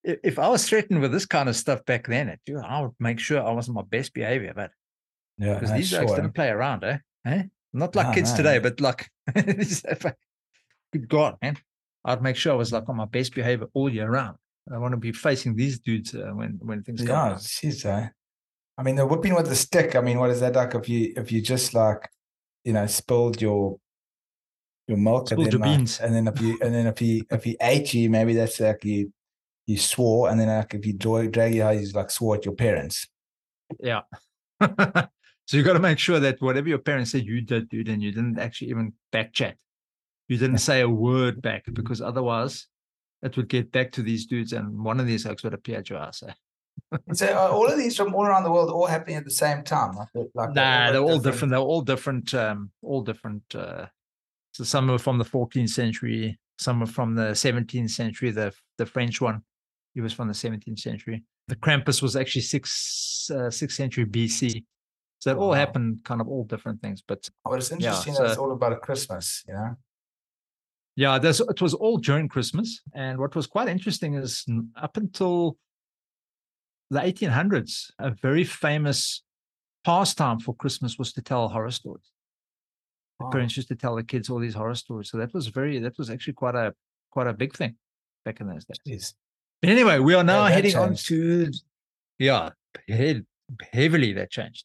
[0.05, 3.19] if, I was threatened with this kind of stuff back then, dude, I would make
[3.19, 4.73] sure I was on my best behavior, but
[5.39, 5.55] Yeah.
[5.55, 6.17] because these guys sure.
[6.17, 6.99] didn't play around, eh?
[7.25, 7.45] eh?
[7.73, 9.11] Not like No, kids no, today, but like
[10.93, 11.57] good God, man.
[12.05, 14.37] I'd make sure I was like on my best behavior all year round.
[14.73, 17.37] I want to be facing these dudes uh, when when things go Yeah, wrong.
[17.39, 18.09] jeez, eh?
[18.79, 19.97] I mean, the whipping with the stick.
[19.97, 20.75] I mean, what is that like?
[20.75, 22.09] If you if you just like,
[22.65, 23.79] you know, spilled your
[24.89, 26.01] your milk, and Spilled then your like- beans.
[26.01, 28.85] and then if you and then if he if he ate you, maybe that's like
[28.85, 29.13] you
[29.67, 32.45] you swore, and then like if you drag, drag you, how you like swore at
[32.45, 33.09] your parents.
[33.81, 34.03] Yeah.
[35.47, 38.03] so you got to make sure that whatever your parents said you did, dude, and
[38.03, 39.57] you didn't actually even back chat.
[40.29, 42.67] You didn't say a word back because otherwise
[43.23, 45.91] it would get back to these dudes and one of these folks would appear at
[45.91, 46.23] your ass.
[46.27, 46.33] eh?
[47.13, 49.63] So are all of these from all around the world all happening at the same
[49.63, 49.95] time.
[49.97, 51.51] Like, they're- like Nah, they're all at different.
[51.51, 52.35] They're all different.
[52.35, 53.43] Um, all different.
[53.55, 53.87] Uh,
[54.53, 56.39] so some are from the 14th century.
[56.59, 58.31] Some are from the 17th century.
[58.31, 59.43] The the French one,
[59.95, 61.25] he was from the 17th century.
[61.49, 64.65] The Krampus was actually six uh, sixth century BC.
[65.23, 67.01] So it all happened kind of all different things.
[67.01, 69.77] But oh, But it's Yeah, interesting that it's all about Christmas, you know.
[70.97, 72.81] yeah, there's, it was all during Christmas.
[72.93, 75.59] And what was quite interesting is up until
[76.91, 79.23] the 1800s, a very famous
[79.85, 82.11] pastime for Christmas was to tell horror stories.
[83.21, 83.31] the Wow.
[83.31, 85.09] parents used to tell the kids all these horror stories.
[85.09, 86.75] So that was very that was actually quite a
[87.13, 87.77] quite a big thing
[88.25, 88.81] back in those days.
[88.89, 89.15] Jeez.
[89.61, 91.53] But anyway, we are now that heading on to
[92.19, 92.51] yeah,
[92.89, 93.25] he-
[93.73, 94.65] heavily that changed.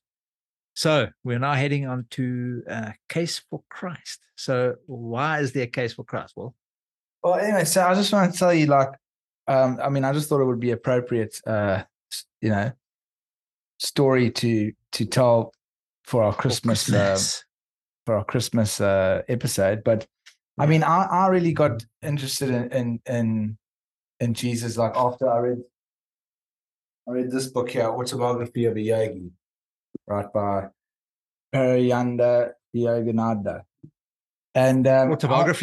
[0.78, 4.20] So we're now heading on to uh, case for Christ.
[4.36, 6.34] So why is there a case for Christ?
[6.36, 6.54] Well,
[7.24, 8.90] Well, anyway, so I just want to tell you, like,
[9.48, 11.82] um, I mean, I just thought it would be appropriate, uh,
[12.42, 12.72] you know,
[13.80, 15.52] story to to tell
[16.04, 17.20] for our for Christmas, uh,
[18.06, 19.84] for our Christmas uh, episode.
[19.84, 20.06] But
[20.60, 23.58] I mean, I, I really got interested in, in in
[24.20, 25.64] in Jesus like after I read
[27.08, 29.32] I read this book here, Autobiography of a Yogi,
[30.08, 30.68] right by
[31.54, 33.62] Paramahansa Yogananda.
[34.56, 35.12] And um,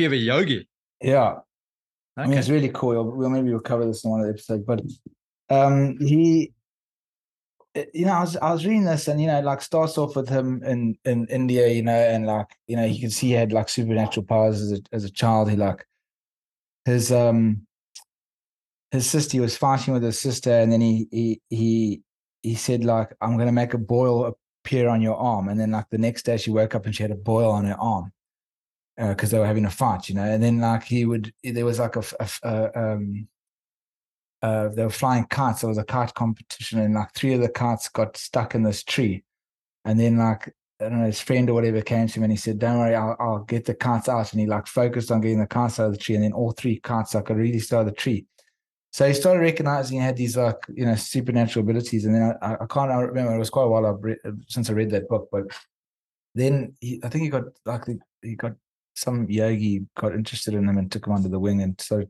[0.02, 0.68] I- of a yogi.
[1.00, 1.36] yeah,
[2.16, 3.10] I mean, it's really cool.
[3.10, 4.64] We'll maybe we'll cover this in one of the episodes.
[4.64, 4.82] But
[5.50, 6.52] um, he,
[7.74, 10.14] eh, you know, I was I was reading this, and you know, like starts off
[10.14, 13.32] with him in in India, you know, and like you know, you can see he
[13.32, 15.50] had like supernatural powers as a as a child.
[15.50, 15.84] He like
[16.84, 17.66] his um
[18.92, 22.02] his sister he was fighting with his sister and then he he he
[22.44, 25.72] he said like i'm going to make a boil appear on your arm and then
[25.72, 28.12] like the next day she woke up and she had a boil on her arm
[28.96, 31.64] because uh, they were having a fight you know and then like he would there
[31.64, 33.26] was like a, a, a um
[34.44, 35.62] uh, they were flying kites.
[35.62, 38.84] There was a kite competition, and like three of the kites got stuck in this
[38.84, 39.24] tree.
[39.86, 42.36] And then like I don't know, his friend or whatever came to him and he
[42.36, 45.40] said, "Don't worry, I'll, I'll get the kites out." And he like focused on getting
[45.40, 47.96] the kites out of the tree, and then all three kites like really started the
[47.96, 48.26] tree.
[48.94, 52.54] So he started recognizing he had these like you know supernatural abilities, and then I,
[52.60, 55.28] I can't I remember it was quite a while read, since I read that book,
[55.32, 55.46] but
[56.36, 57.82] then he, I think he got like
[58.22, 58.52] he got
[58.94, 62.08] some yogi got interested in him and took him under the wing and started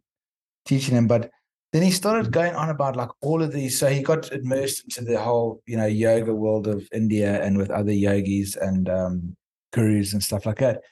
[0.66, 1.06] teaching him.
[1.06, 1.30] But
[1.72, 3.78] then he started going on about like all of these.
[3.78, 7.70] So he got immersed into the whole, you know, yoga world of India and with
[7.70, 9.36] other yogis and um,
[9.72, 10.82] gurus and stuff like that.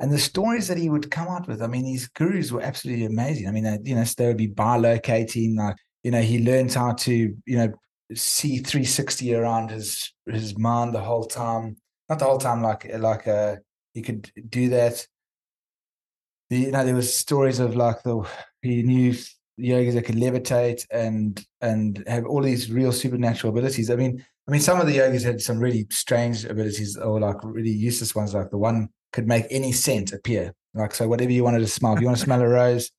[0.00, 3.06] And the stories that he would come out with, I mean, these gurus were absolutely
[3.06, 3.48] amazing.
[3.48, 6.92] I mean, they, you know, they would be bilocating, like, you know, he learned how
[6.92, 7.12] to,
[7.46, 7.72] you know,
[8.14, 11.76] see 360 around his his mind the whole time.
[12.08, 13.56] Not the whole time, like like uh
[13.94, 15.06] he could do that.
[16.50, 18.28] The, you know, there was stories of like the
[18.62, 19.14] he knew
[19.56, 23.90] yogis that could levitate and and have all these real supernatural abilities.
[23.90, 27.36] I mean, I mean, some of the yogis had some really strange abilities, or like
[27.42, 28.34] really useless ones.
[28.34, 30.54] Like the one could make any scent appear.
[30.74, 31.94] Like so, whatever you wanted to smell.
[31.94, 32.90] If you want to smell a rose,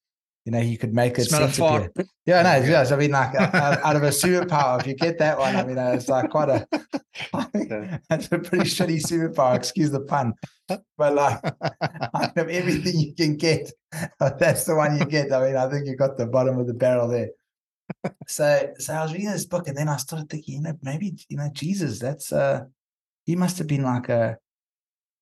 [0.45, 2.05] you know, you could make it smell scent appear.
[2.25, 2.91] Yeah, no, does.
[2.91, 5.77] I mean, like out, out of a superpower, if you get that one, I mean,
[5.77, 6.67] it's like quite a.
[8.09, 9.55] that's a pretty shitty superpower.
[9.55, 10.33] Excuse the pun,
[10.67, 11.39] but like
[12.15, 13.71] out of everything you can get,
[14.19, 15.31] that's the one you get.
[15.31, 17.29] I mean, I think you got the bottom of the barrel there.
[18.27, 21.15] So, so I was reading this book, and then I started thinking, you know, maybe
[21.29, 22.65] you know, Jesus, that's uh,
[23.25, 24.39] he must have been like a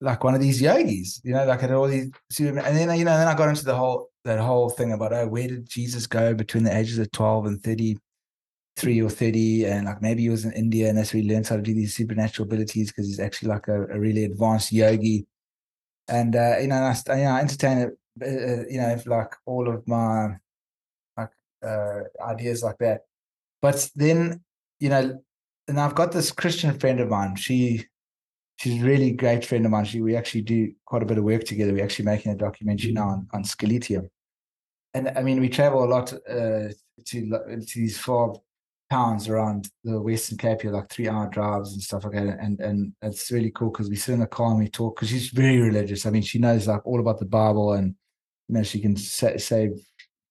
[0.02, 3.18] like one of these yogis, you know, like had all these, and then you know,
[3.18, 6.34] then I got into the whole that whole thing about oh, where did Jesus go
[6.34, 10.52] between the ages of twelve and thirty-three or thirty, and like maybe he was in
[10.54, 13.50] India, and that's where he learned how to do these supernatural abilities because he's actually
[13.50, 15.26] like a, a, really advanced yogi,
[16.08, 19.34] and uh, you know, I, you know, I entertain it, uh, uh, you know, like
[19.46, 20.36] all of my
[21.18, 21.32] like
[21.66, 23.02] uh, ideas like that,
[23.62, 24.44] but then
[24.80, 25.22] you know,
[25.70, 27.86] and I've got this Christian friend of mine, she
[28.58, 29.86] she's a really great friend of mine.
[29.86, 31.74] She, we actually do quite a bit of work together.
[31.74, 34.10] We're actually making a documentary now on, on Sceletium.
[34.94, 36.70] And I mean, we travel a lot uh,
[37.06, 38.34] to, to these far
[38.90, 42.40] towns around the Western Cape here, like three hour drives and stuff like that.
[42.40, 45.10] And and it's really cool because we sit in the car and we talk because
[45.10, 46.06] she's very religious.
[46.06, 47.96] I mean, she knows like all about the Bible and
[48.48, 49.72] you know she can say, say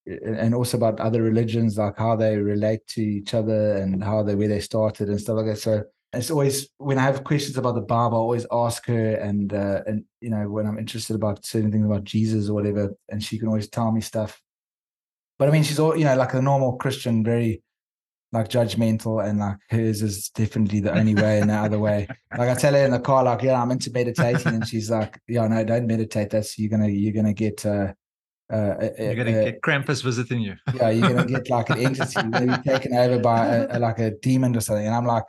[0.07, 4.35] and also about other religions, like how they relate to each other and how they
[4.35, 5.59] where they started and stuff like that.
[5.59, 5.85] So
[6.17, 9.83] it's always when I have questions about the Bible, I always ask her, and uh,
[9.87, 13.39] and you know when I'm interested about certain things about Jesus or whatever, and she
[13.39, 14.41] can always tell me stuff.
[15.39, 17.63] But I mean, she's all you know, like a normal Christian, very
[18.33, 22.09] like judgmental, and like hers is definitely the only way and the other way.
[22.37, 25.21] Like I tell her in the car, like yeah, I'm into meditating, and she's like,
[25.29, 26.31] yeah, no, don't meditate.
[26.31, 27.65] That's you're gonna you're gonna get.
[27.67, 27.93] uh
[28.53, 30.55] uh, you're gonna uh, get Krampus visiting you.
[30.75, 34.11] yeah, you're gonna get like an entity maybe taken over by a, a, like a
[34.11, 34.87] demon or something.
[34.87, 35.25] And I'm like,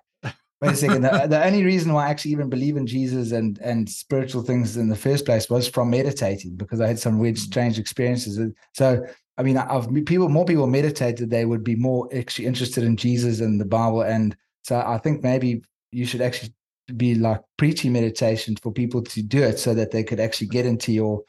[0.65, 1.01] Wait a second.
[1.03, 4.77] The, the, only reason why I actually even believe in Jesus and and spiritual things
[4.77, 7.39] in the first place was from meditating because I had some weird, mm.
[7.39, 8.39] strange experiences.
[8.73, 9.05] So,
[9.37, 13.39] I mean, I've people more people meditated, they would be more actually interested in Jesus
[13.39, 14.01] and the Bible.
[14.01, 16.53] And so, I think maybe you should actually
[16.95, 20.65] be like preaching meditation for people to do it so that they could actually get
[20.65, 21.23] into your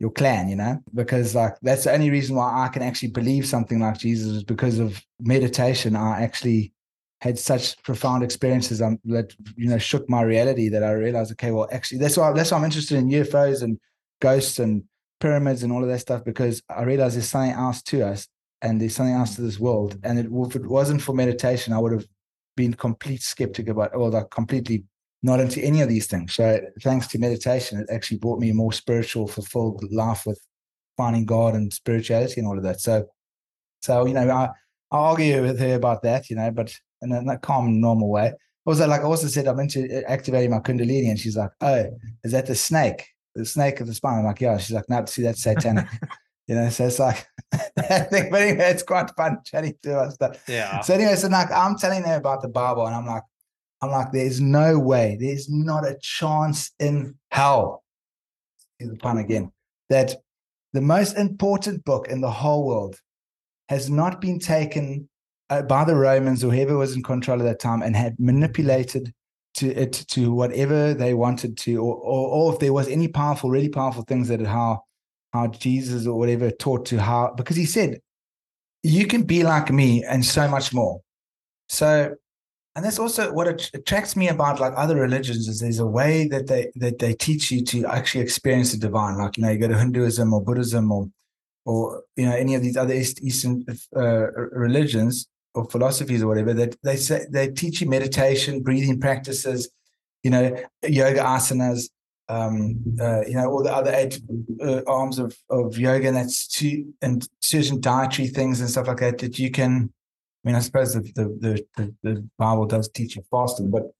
[0.00, 3.46] your clan, you know, because like that's the only reason why I can actually believe
[3.46, 5.96] something like Jesus is because of meditation.
[5.96, 6.72] I actually
[7.20, 11.50] had such profound experiences um, that you know shook my reality that I realized, okay,
[11.50, 13.78] well, actually, that's why that's why I'm interested in UFOs and
[14.20, 14.84] ghosts and
[15.20, 18.28] pyramids and all of that stuff because I realized there's something else to us
[18.62, 19.98] and there's something else to this world.
[20.04, 22.06] And it, if it wasn't for meditation, I would have
[22.56, 24.84] been complete skeptic about, or like completely
[25.22, 26.34] not into any of these things.
[26.34, 30.40] So thanks to meditation, it actually brought me a more spiritual, fulfilled life with
[30.96, 32.80] finding God and spirituality and all of that.
[32.80, 33.08] So,
[33.82, 34.50] so you know, I
[34.90, 38.32] I argue with her about that, you know, but in a, calm, normal way.
[38.66, 41.86] Also, like I also said, I'm into activating my Kundalini, and she's like, "Oh,
[42.22, 43.06] is that the snake?
[43.34, 45.86] The snake of the spine?" I'm like, "Yeah." She's like, "No, see, that's satanic."
[46.46, 47.26] you know, so it's like
[47.76, 48.30] that thing.
[48.30, 50.16] But anyway, it's quite fun chatting to us.
[50.46, 50.80] Yeah.
[50.80, 53.22] So anyway, so like I'm telling her about the Bible, and I'm like,
[53.80, 57.84] I'm like, there's no way, there's not a chance in hell.
[58.78, 59.52] Here's the pun again.
[59.88, 60.16] That
[60.72, 62.96] the most important book in the whole world
[63.68, 65.08] has not been taken
[65.48, 69.12] by the Romans or whoever was in control at that time and had manipulated
[69.54, 73.50] to it to whatever they wanted to, or, or, or if there was any powerful,
[73.50, 74.82] really powerful things that how how
[75.32, 78.00] how Jesus or whatever taught to how because he said
[78.82, 81.00] you can be like me and so much more.
[81.68, 82.14] So
[82.76, 86.46] and that's also what attracts me about like other religions is there's a way that
[86.46, 89.68] they that they teach you to actually experience the divine like you know you go
[89.68, 91.08] to hinduism or buddhism or
[91.64, 93.64] or you know any of these other East, eastern
[93.96, 99.68] uh, religions or philosophies or whatever that they say they teach you meditation breathing practices
[100.22, 100.56] you know
[100.86, 101.88] yoga asanas
[102.30, 104.20] um, uh, you know all the other eight
[104.62, 106.62] uh, arms of of yoga and that's
[107.00, 109.90] and certain dietary things and stuff like that that you can
[110.44, 113.90] I mean, I suppose the the the, the Bible does teach you fasting, but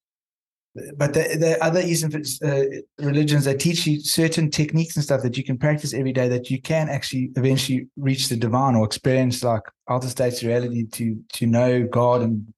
[0.96, 5.36] but the, the other Eastern uh, religions they teach you certain techniques and stuff that
[5.36, 9.42] you can practice every day that you can actually eventually reach the divine or experience
[9.42, 12.52] like alter states of reality to to know God and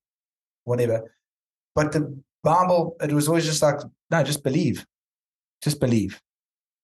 [0.65, 1.15] whatever.
[1.75, 3.77] But the Bible, it was always just like
[4.11, 4.85] no, just believe,
[5.63, 6.21] just believe,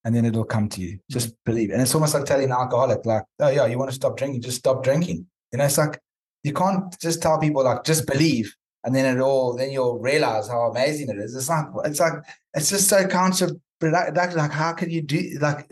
[0.05, 0.99] and then it'll come to you.
[1.11, 3.97] Just believe, and it's almost like telling an alcoholic, like, oh yeah, you want to
[3.97, 5.27] stop drinking, just stop drinking.
[5.53, 6.01] You know, it's like
[6.45, 8.55] you can't just tell people like just believe
[8.87, 11.35] and then it all then you'll realize how amazing it is.
[11.35, 12.15] It's like it's like
[12.55, 14.37] it's just so counterproductive.
[14.37, 15.69] Like how can you do like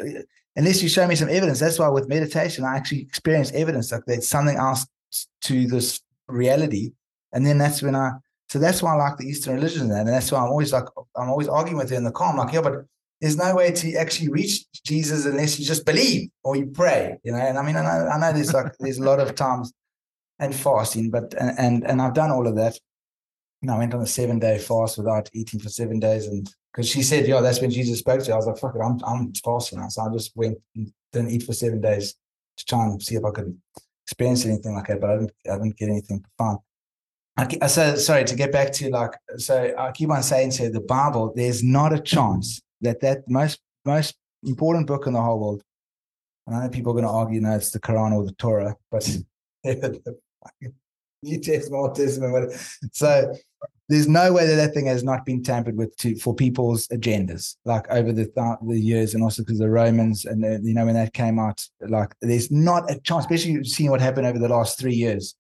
[0.57, 1.61] unless you show me some evidence?
[1.61, 4.87] That's why with meditation I actually experience evidence like there's something else
[5.43, 6.93] to this reality,
[7.33, 8.11] and then that's when I.
[8.51, 10.85] So that's why I like the Eastern religion, and that's why I'm always like
[11.17, 12.33] I'm always arguing with her in the car.
[12.33, 12.85] I'm like, yeah, but
[13.21, 17.31] there's no way to actually reach Jesus unless you just believe or you pray, you
[17.31, 17.39] know.
[17.39, 19.73] And I mean, I know, I know there's like there's a lot of times
[20.41, 21.11] and fasting.
[21.11, 22.77] But and and, and I've done all of that.
[23.65, 26.87] And I went on a seven day fast without eating for seven days, and because
[26.87, 28.35] she said, "Yeah, that's when Jesus spoke to." you.
[28.35, 31.31] I was like, "Fuck it, I'm I'm fasting now." So I just went and didn't
[31.31, 32.15] eat for seven days
[32.59, 33.59] to try and see if I could
[34.07, 35.01] experience anything like that.
[35.01, 36.59] But I didn't I didn't get anything fun.
[37.39, 40.69] I, uh, so sorry to get back to like so I keep on saying to
[40.69, 45.41] the Bible, there's not a chance that that most most important book in the whole
[45.41, 45.63] world.
[46.47, 48.77] And I know people are going to argue, no, it's the Quran or the Torah,
[48.91, 49.09] but
[51.25, 52.53] New Testament, Old Testament.
[52.93, 53.35] So
[53.89, 57.57] there's no way that that thing has not been tampered with to for people's agendas,
[57.65, 60.87] like over the th- the years, and also because the Romans and the, you know
[60.87, 64.49] when that came out, like there's not a chance, especially seeing what happened over the
[64.49, 65.35] last three years.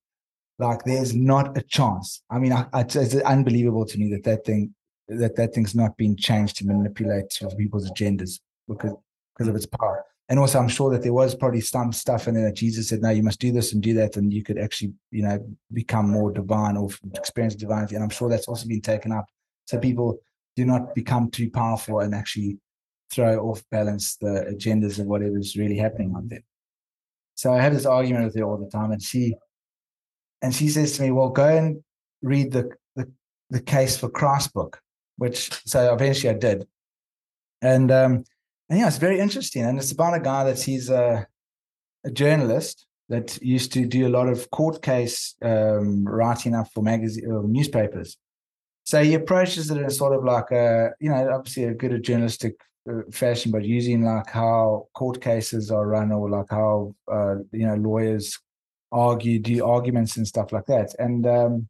[0.58, 2.22] Like there's not a chance.
[2.30, 4.74] I mean, I, I, it's unbelievable to me that that thing
[5.08, 8.92] that that thing's not been changed to manipulate people's agendas because
[9.34, 12.34] because of its power and also I'm sure that there was probably some stuff in
[12.34, 14.58] there that Jesus said, no, you must do this and do that, and you could
[14.58, 15.38] actually, you know,
[15.72, 17.94] become more divine or experience divinity.
[17.94, 19.26] And I'm sure that's also been taken up.
[19.66, 20.18] So people
[20.56, 22.58] do not become too powerful and actually
[23.10, 26.44] throw off balance the agendas of whatever is really happening on there.
[27.34, 29.34] So I have this argument with her all the time, and she
[30.40, 31.82] and she says to me, Well, go and
[32.22, 33.10] read the the,
[33.50, 34.80] the case for Christ book,
[35.18, 36.66] which so eventually I did.
[37.60, 38.24] And um
[38.68, 39.64] and yeah, it's very interesting.
[39.64, 41.26] And it's about a guy that he's a,
[42.04, 46.82] a journalist that used to do a lot of court case um, writing up for
[46.82, 48.16] magazine or uh, newspapers.
[48.84, 52.54] So he approaches it in sort of like a, you know, obviously a good journalistic
[52.88, 57.66] uh, fashion, but using like how court cases are run or like how, uh, you
[57.66, 58.38] know, lawyers
[58.92, 60.94] argue, do arguments and stuff like that.
[60.98, 61.68] And, um,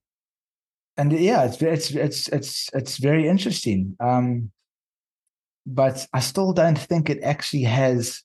[0.96, 3.96] and yeah, it's, it's, it's, it's, it's very interesting.
[3.98, 4.50] Um,
[5.66, 8.22] but I still don't think it actually has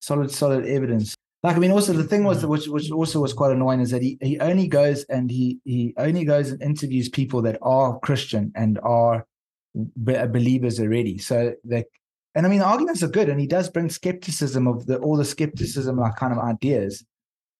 [0.00, 1.14] solid, solid evidence.
[1.42, 2.48] Like, I mean, also the thing was, mm.
[2.48, 5.94] which which also was quite annoying, is that he he only goes and he he
[5.96, 9.26] only goes and interviews people that are Christian and are
[9.74, 11.16] be- believers already.
[11.18, 11.86] So that,
[12.34, 15.16] and I mean, the arguments are good, and he does bring skepticism of the all
[15.16, 17.04] the skepticism, like kind of ideas,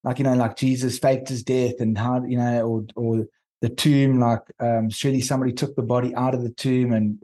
[0.04, 3.26] like you know, like Jesus faked his death and how you know, or or
[3.62, 7.18] the tomb, like um, surely somebody took the body out of the tomb and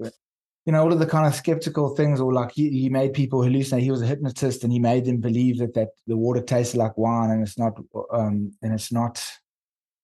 [0.66, 3.40] you know, all of the kind of skeptical things, or like he, he made people
[3.40, 3.82] hallucinate.
[3.82, 6.98] He was a hypnotist, and he made them believe that that the water tasted like
[6.98, 7.78] wine, and it's not,
[8.12, 9.24] um, and it's not,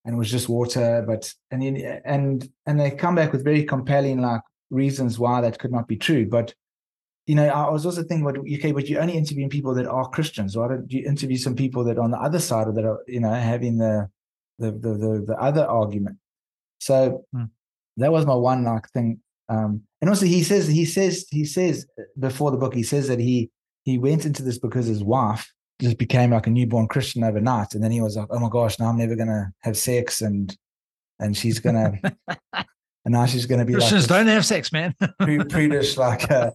[0.04, 1.04] and it was just water.
[1.04, 1.62] But and
[2.04, 5.96] and and they come back with very compelling like reasons why that could not be
[5.96, 6.26] true.
[6.26, 6.54] But
[7.26, 10.08] you know, I was also thinking, about okay, but you're only interviewing people that are
[10.10, 10.56] Christians.
[10.56, 13.02] Why don't you interview some people that are on the other side of that are,
[13.08, 14.08] you know, having the
[14.60, 16.18] the the the, the other argument?
[16.78, 17.46] So hmm.
[17.96, 19.20] that was my one like thing
[19.52, 21.86] um, and also he says he says he says
[22.18, 23.50] before the book he says that he
[23.84, 27.82] he went into this because his wife just became like a newborn Christian overnight, and
[27.82, 30.56] then he was like, oh my gosh, now I'm never gonna have sex, and
[31.18, 31.92] and she's gonna.
[33.04, 34.94] and now she's going to be Christians like don't have sex, man.
[35.18, 36.52] prudish, like a,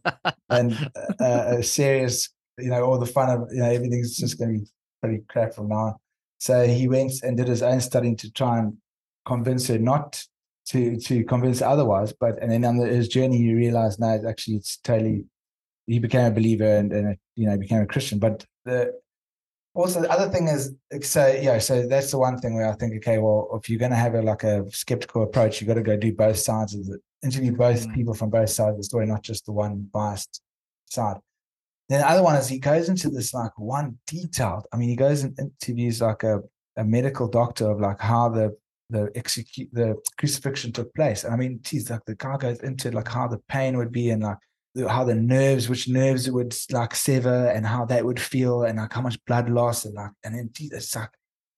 [0.49, 0.73] and
[1.19, 4.59] a, a serious, you know, all the fun of you know everything's just going to
[4.59, 4.65] be
[5.01, 5.75] pretty crap from now.
[5.75, 5.95] On.
[6.39, 8.77] So he went and did his own studying to try and
[9.25, 10.23] convince her not
[10.69, 12.13] to to convince otherwise.
[12.13, 15.25] But and then on the, his journey, he realized no, it's actually it's totally.
[15.85, 18.19] He became a believer and, and you know became a Christian.
[18.19, 18.93] But the
[19.77, 22.95] also the other thing is so yeah so that's the one thing where i think
[22.95, 25.83] okay well if you're going to have a like a skeptical approach you got to
[25.83, 27.93] go do both sides of the interview both Mm.
[27.93, 30.41] people from both sides of the story not just the one biased
[30.85, 31.17] side
[31.89, 34.95] then the other one is he goes into this like one detailed i mean he
[34.95, 36.41] goes and interviews like a,
[36.77, 38.57] a medical doctor of like how the
[38.89, 42.89] the execute the crucifixion took place and i mean geez like the guy goes into
[42.91, 44.37] like how the pain would be and like
[44.75, 48.63] the- how the nerves, which nerves it would like sever, and how that would feel,
[48.63, 51.09] and like how much blood loss, and like, and then geez, it's like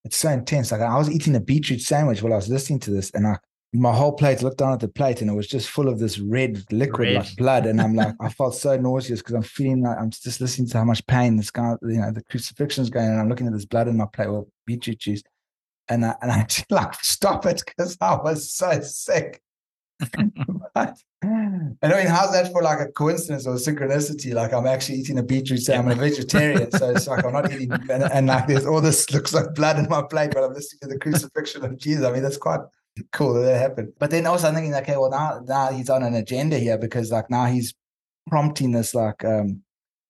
[0.06, 0.72] it's so intense.
[0.72, 3.38] Like I was eating a beetroot sandwich while I was listening to this, and I
[3.74, 6.18] my whole plate looked down at the plate, and it was just full of this
[6.18, 7.16] red liquid Red.
[7.18, 10.40] like blood, and I'm like, I felt so nauseous because I'm feeling like I'm just
[10.40, 13.48] listening to how much pain this guy, you know, the crucifixion's going, and I'm looking
[13.48, 15.24] at this blood in my plate with beetroot juice,
[15.90, 19.42] and I, and I had like stop it because I was so sick.
[20.74, 24.34] But- and I mean, how's that for like a coincidence or synchronicity?
[24.34, 25.98] Like I'm actually eating a beetroot sandwich.
[25.98, 29.12] I'm a vegetarian, so it's like I'm not eating, and, and like there's all this
[29.12, 32.06] looks like blood in my plate, but I'm listening to the crucifixion of Jesus.
[32.06, 32.62] I mean, that's quite
[33.12, 33.94] cool that that happened.
[34.00, 37.12] But then also I'm thinking, okay, well now now he's on an agenda here because
[37.12, 37.74] like now he's
[38.28, 39.62] prompting this like um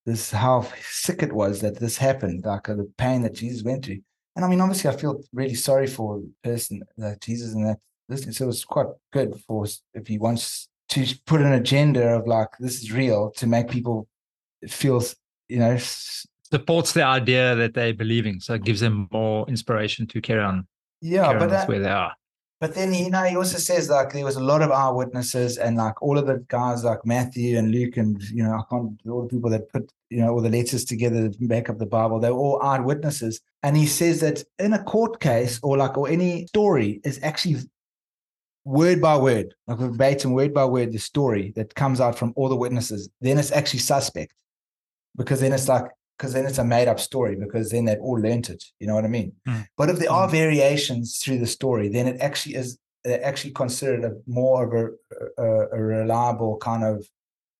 [0.06, 3.86] this how sick it was that this happened, like uh, the pain that Jesus went
[3.86, 4.02] through.
[4.36, 7.80] And I mean, obviously, I feel really sorry for the person that Jesus and that
[8.08, 8.34] listening.
[8.34, 12.82] So it's quite good for if he wants to put an agenda of like this
[12.82, 14.08] is real to make people
[14.68, 15.04] feel,
[15.48, 15.78] you know,
[16.52, 18.40] Supports the idea that they're believing.
[18.40, 20.68] So it gives them more inspiration to carry on,
[21.00, 21.26] yeah.
[21.26, 22.14] carry But on that, where they are.
[22.60, 25.78] But then you know he also says like there was a lot of eyewitnesses and
[25.78, 29.24] like all of the guys like Matthew and Luke and you know I can't all
[29.24, 32.20] the people that put you know all the letters together to back up the Bible
[32.20, 33.40] they were all eyewitnesses.
[33.64, 37.58] And he says that in a court case or like or any story is actually
[38.66, 42.50] word by word like verbatim word by word the story that comes out from all
[42.50, 44.34] the witnesses then it's actually suspect.
[45.16, 45.86] Because then it's like
[46.20, 48.96] because then it's a made up story because then they've all learnt it you know
[48.96, 49.66] what I mean Mm.
[49.78, 54.12] but if there are variations through the story, then it actually is actually considered a
[54.28, 57.08] more of a, a, a reliable kind of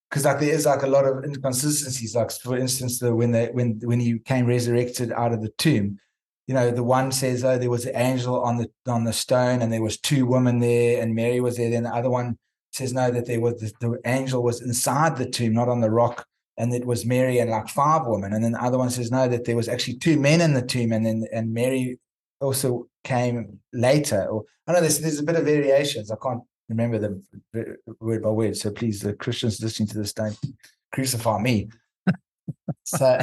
[0.10, 2.16] because like there is like a lot of inconsistencies.
[2.16, 6.00] Like for instance, the when they when when he came resurrected out of the tomb,
[6.48, 9.62] you know, the one says, "Oh, there was an angel on the on the stone,
[9.62, 12.38] and there was two women there, and Mary was there." Then the other one
[12.72, 15.92] says, "No, that there was the, the angel was inside the tomb, not on the
[15.92, 16.26] rock."
[16.60, 18.34] And it was Mary and like five women.
[18.34, 20.62] And then the other one says, no, that there was actually two men in the
[20.62, 20.92] tomb.
[20.92, 21.98] And then and Mary
[22.40, 24.26] also came later.
[24.26, 26.12] Or I know there's there's a bit of variations.
[26.12, 27.24] I can't remember them
[28.00, 28.58] word by word.
[28.58, 30.38] So please, the Christians listening to this, don't
[30.94, 31.70] crucify me.
[32.84, 33.20] so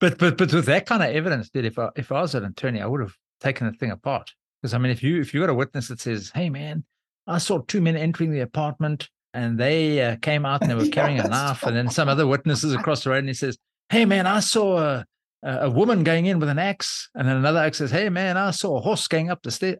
[0.00, 2.44] But but but with that kind of evidence, dude, if I if I was an
[2.44, 4.30] attorney, I would have taken the thing apart.
[4.60, 6.84] Because I mean, if you if you got a witness that says, "Hey, man,
[7.26, 10.84] I saw two men entering the apartment, and they uh, came out and they were
[10.84, 13.34] Yeah, carrying a that's knife," and then some other witnesses across the road, and he
[13.34, 13.58] says,
[13.90, 15.06] "Hey, man, I saw a
[15.42, 18.36] a a woman going in with an axe," and then another axe says, "Hey, man,
[18.38, 19.76] I saw a horse going up the stairs."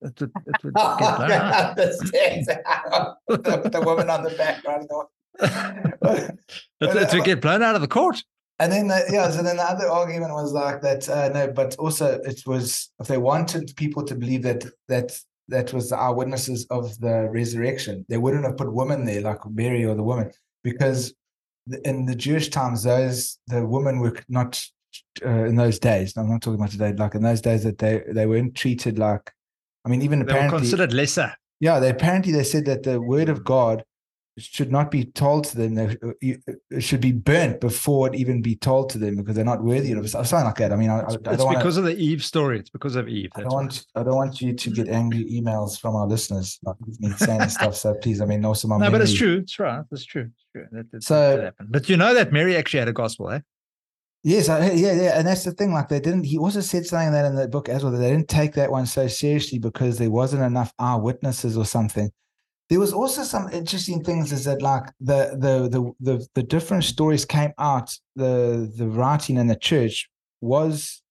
[0.00, 1.78] It would, it would Oh, get blown I out.
[1.78, 2.46] understand.
[2.46, 5.08] the, the woman on the back running off.
[6.02, 6.38] It,
[6.80, 8.22] it would get blown out of the court.
[8.58, 11.08] And then, the, yeah, so then the other argument was like that.
[11.08, 15.18] Uh, no, but also it was if they wanted people to believe that that
[15.52, 19.84] that was the eyewitnesses of the resurrection, they wouldn't have put women there like Mary
[19.84, 20.30] or the woman,
[20.64, 21.14] because
[21.84, 24.60] in the Jewish times, those the women were not
[25.24, 26.16] uh, in those days.
[26.16, 26.92] I'm not talking about today.
[26.92, 29.30] Like in those days, that they they weren't treated like.
[29.84, 31.34] I mean, even They were apparently, considered lesser.
[31.60, 33.84] yeah, they apparently they said that the word of God
[34.38, 35.74] should not be told to them.
[35.74, 39.44] They, uh, it should be burnt before it even be told to them because they're
[39.44, 40.08] not worthy of it.
[40.08, 40.72] Something like that.
[40.72, 42.58] I mean, I, It's don't want because of the Eve story.
[42.58, 43.30] It's because of Eve.
[43.34, 46.76] I don't want I don't want you to get angry emails from our listeners like
[46.98, 47.76] me saying stuff.
[47.76, 49.38] So please, I mean, also my No, but it's true.
[49.38, 49.84] It's right.
[49.90, 50.30] It's true.
[50.34, 50.66] It's true.
[50.72, 51.66] That, that, So- that did happen.
[51.70, 53.40] But you know that Mary actually had a gospel, eh?
[54.24, 55.72] Yes, I, yeah, yeah, and that's the thing.
[55.72, 56.22] Like they didn't.
[56.24, 57.90] He also said something that in the book as well.
[57.90, 62.08] That they didn't take that one so seriously because there wasn't enough eyewitnesses or something.
[62.72, 64.32] There was also some interesting things.
[64.32, 67.94] Is that like the the the the, the different stories came out.
[68.16, 70.08] The the writing in the church
[70.40, 71.02] was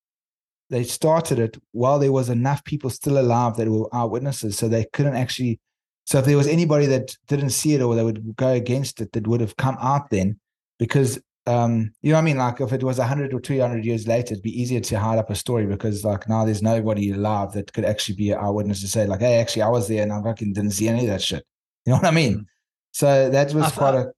[0.72, 4.86] they started it while there was enough people still alive that were eyewitnesses, so they
[4.92, 5.60] couldn't actually.
[6.06, 9.12] So if there was anybody that didn't see it or they would go against it,
[9.12, 10.40] that would have come out then,
[10.80, 12.38] because um, you know what I mean?
[12.38, 15.30] Like if it was 100 or 200 years later, it'd be easier to hide up
[15.30, 18.88] a story because like now there's nobody alive that could actually be an eyewitness to
[18.88, 21.22] say like, hey, actually I was there and I fucking didn't see any of that
[21.22, 21.46] shit.
[21.86, 22.40] You know what I mean?
[22.40, 22.46] Mm.
[22.94, 24.12] So that was I quite a,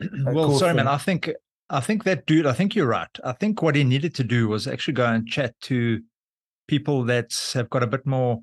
[0.26, 0.88] a well, cool sorry, man.
[0.88, 1.30] I think
[1.70, 2.46] I think that dude.
[2.46, 3.08] I think you're right.
[3.24, 6.00] I think what he needed to do was actually go and chat to
[6.66, 8.40] people that have got a bit more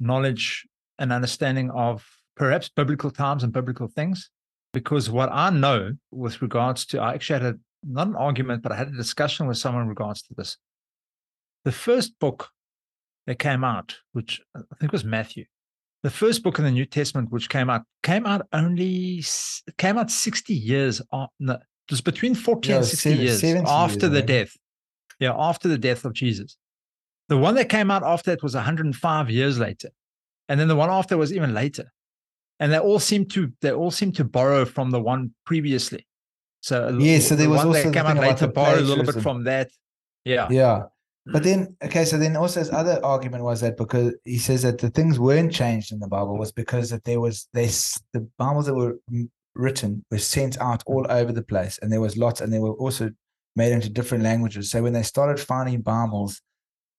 [0.00, 0.66] knowledge
[0.98, 4.30] and understanding of perhaps biblical times and biblical things.
[4.72, 8.72] Because what I know with regards to, I actually had a not an argument, but
[8.72, 10.56] I had a discussion with someone in regards to this.
[11.64, 12.50] The first book
[13.26, 15.44] that came out, which I think was Matthew,
[16.02, 19.24] the first book in the New Testament, which came out, came out only
[19.78, 23.92] came out 60 years after, no, it was between 40 Yeah, and 60 years after
[23.92, 24.26] years, the think.
[24.26, 24.56] death.
[25.18, 26.56] Yeah, after the death of Jesus.
[27.28, 29.88] The one that came out after that was 105 years later.
[30.48, 31.92] And then the one after was even later.
[32.60, 36.06] And they all seem to they all seem to borrow from the one previously.
[36.60, 38.78] So Yeah, so the there was one also that the came out later the borrowed
[38.78, 39.70] a little bit from that.
[40.24, 40.48] Yeah.
[40.50, 40.84] Yeah.
[41.32, 44.78] But then, okay, so then also his other argument was that because he says that
[44.78, 48.20] the things weren't changed in the Bible was because that there was they s- the
[48.38, 48.96] Bibles that were
[49.54, 52.72] written were sent out all over the place, and there was lots, and they were
[52.74, 53.10] also
[53.56, 54.70] made into different languages.
[54.70, 56.40] So when they started finding Bibles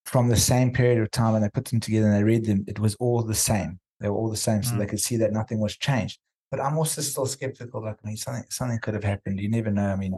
[0.04, 2.64] from the same period of time and they put them together and they read them,
[2.68, 3.78] it was all the same.
[4.00, 4.78] They were all the same, so Mm.
[4.78, 6.18] they could see that nothing was changed.
[6.50, 7.82] But I'm also still skeptical.
[7.84, 9.40] Like, I mean, something something could have happened.
[9.40, 9.88] You never know.
[9.88, 10.14] I mean,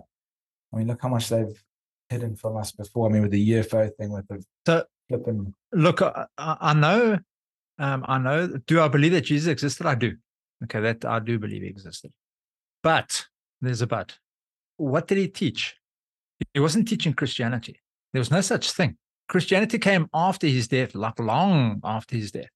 [0.73, 1.63] I mean, look how much they've
[2.13, 3.09] hidden from us before.
[3.09, 5.55] I mean, with the UFO thing, with the So- flipping.
[5.73, 7.19] Look, I, I know,
[7.79, 8.59] um, I know.
[8.67, 9.87] Do I believe that Jesus existed?
[9.87, 10.17] I do.
[10.65, 12.13] Okay, that I do believe he existed.
[12.83, 13.27] But
[13.61, 14.19] there's a but.
[14.77, 15.77] What did he teach?
[16.55, 17.81] He wasn't teaching Christianity.
[18.13, 18.97] There was no such thing.
[19.29, 22.51] Christianity came after his death, like long after his death.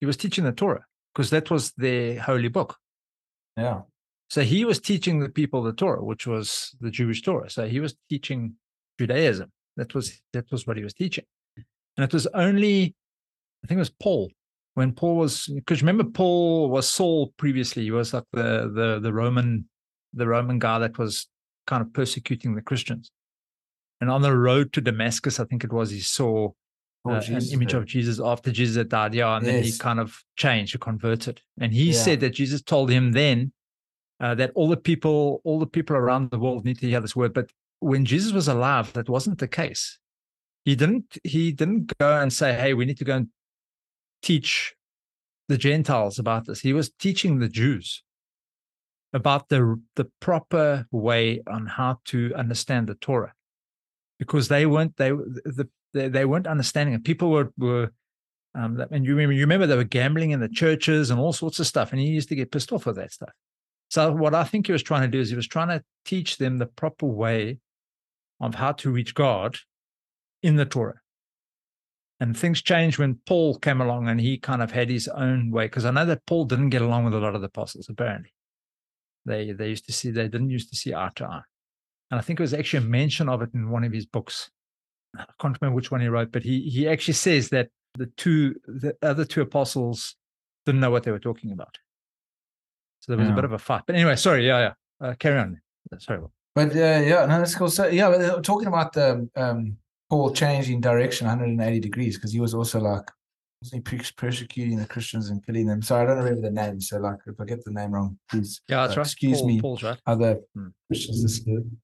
[0.00, 0.84] He was teaching the Torah
[1.14, 2.76] because that was their holy book.
[3.56, 3.82] Yeah,
[4.32, 7.50] So he was teaching the people the Torah, which was the Jewish Torah.
[7.50, 8.54] So he was teaching
[8.98, 9.52] Judaism.
[9.76, 11.24] That was that was what he was teaching.
[11.58, 12.94] And it was only,
[13.62, 14.30] I think it was Paul,
[14.72, 17.82] when Paul was because remember Paul was Saul previously.
[17.82, 19.68] He was like the the the Roman
[20.14, 21.28] the Roman guy that was
[21.66, 23.10] kind of persecuting the Christians.
[24.00, 26.52] And on the road to Damascus, I think it was, he saw
[27.04, 29.12] Oh, uh, an image of Jesus after Jesus had died.
[29.12, 32.04] Yeah, and then he kind of changed, he converted, and he Yeah.
[32.04, 33.52] said that Jesus told him then
[34.22, 37.16] uh, that all the people, all the people around the world need to hear this
[37.16, 37.34] word.
[37.34, 37.50] But
[37.80, 39.98] when Jesus was alive, that wasn't the case.
[40.64, 41.18] He didn't.
[41.24, 43.28] He didn't go and say, "Hey, we need to go and
[44.22, 44.74] teach
[45.48, 48.04] the Gentiles about this." He was teaching the Jews
[49.12, 53.34] about the the proper way on how to understand the Torah,
[54.20, 57.02] because they weren't they the they, they weren't understanding it.
[57.02, 57.90] People were were
[58.54, 61.58] um, and you remember you remember they were gambling in the churches and all sorts
[61.58, 63.32] of stuff, and he used to get pissed off with that stuff.
[63.92, 66.38] So what I think he was trying to do is he was trying to teach
[66.38, 67.58] them the proper way
[68.40, 69.58] of how to reach God
[70.42, 71.02] in the Torah.
[72.18, 75.66] And things changed when Paul came along and he kind of had his own way.
[75.66, 78.32] Because I know that Paul didn't get along with a lot of the apostles, apparently.
[79.26, 81.42] They they used to see they didn't used to see eye to eye.
[82.10, 84.50] And I think it was actually a mention of it in one of his books.
[85.14, 87.68] I can't remember which one he wrote, but he he actually says that
[87.98, 90.16] the two the other two apostles
[90.64, 91.76] didn't know what they were talking about.
[93.02, 93.82] So there was a bit of a fight.
[93.84, 95.06] But anyway, sorry, yeah, yeah.
[95.08, 95.60] Uh, carry on.
[95.98, 96.20] Sorry.
[96.54, 97.68] But uh, yeah, no, that's cool.
[97.68, 99.76] So yeah, but uh, talking about the um,
[100.08, 103.10] Paul changing direction 180 degrees because he was also like
[103.60, 105.82] wasn't he persecuting the Christians and killing them.
[105.82, 106.80] So I don't remember the name.
[106.80, 109.06] So like if I get the name wrong, please Yeah, that's uh, right.
[109.06, 109.60] excuse Paul- me.
[109.60, 109.98] Paul's right.
[110.06, 110.68] other Hmm.
[110.88, 111.76] Christians listening.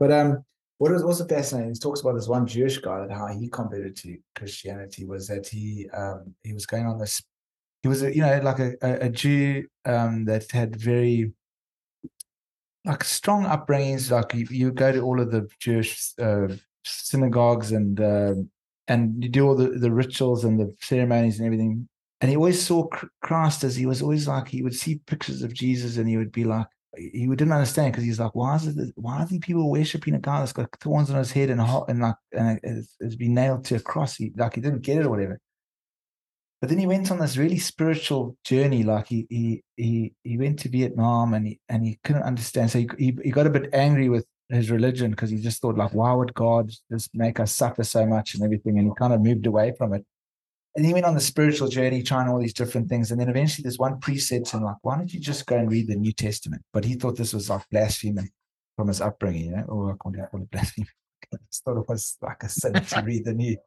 [0.00, 0.44] But um,
[0.78, 3.94] what was also fascinating, he talks about this one Jewish guy that how he converted
[3.98, 7.22] to Christianity was that he um he was going on this
[7.84, 11.32] he was a, you know like a, a, Jew um that had very
[12.86, 16.48] like strong upbringings like you, you go to all of the Jewish uh,
[16.82, 18.50] synagogues and um
[18.88, 21.86] and you do all the, the rituals and the ceremonies and everything
[22.22, 22.88] and he always saw
[23.20, 26.32] Christ as he was always like he would see pictures of Jesus and he would
[26.32, 26.66] be like
[26.96, 28.92] he didn't understand because he's like, why is it?
[28.94, 31.90] Why are these people worshiping a guy that's got thorns on his head and hot
[31.90, 34.16] and like and it's been nailed to a cross?
[34.16, 35.40] He like he didn't get it or whatever.
[36.64, 38.84] But then he went on this really spiritual journey.
[38.84, 42.70] Like he he he he went to Vietnam and he and he couldn't understand.
[42.70, 45.76] So he he, he got a bit angry with his religion because he just thought
[45.76, 48.78] like, why would God just make us suffer so much and everything?
[48.78, 50.06] And he kind of moved away from it.
[50.74, 53.10] And he went on the spiritual journey, trying all these different things.
[53.10, 55.70] And then eventually, this one said to him, like, why don't you just go and
[55.70, 56.62] read the New Testament?
[56.72, 58.30] But he thought this was like blasphemy
[58.74, 59.66] from his upbringing, you know?
[59.68, 60.86] Oh, I can't call it blasphemy.
[61.34, 63.58] I thought it was like a sin to read the New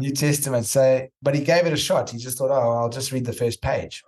[0.00, 0.66] New Testament.
[0.66, 2.10] So, but he gave it a shot.
[2.10, 4.02] He just thought, oh, I'll just read the first page.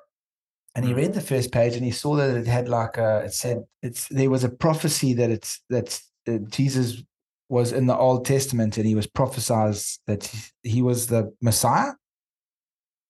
[0.75, 0.97] And he Mm.
[0.97, 4.09] read the first page and he saw that it had like a, it said, it's,
[4.09, 7.03] there was a prophecy that it's, that uh, Jesus
[7.49, 9.77] was in the Old Testament and he was prophesied
[10.07, 11.93] that he, he was the Messiah.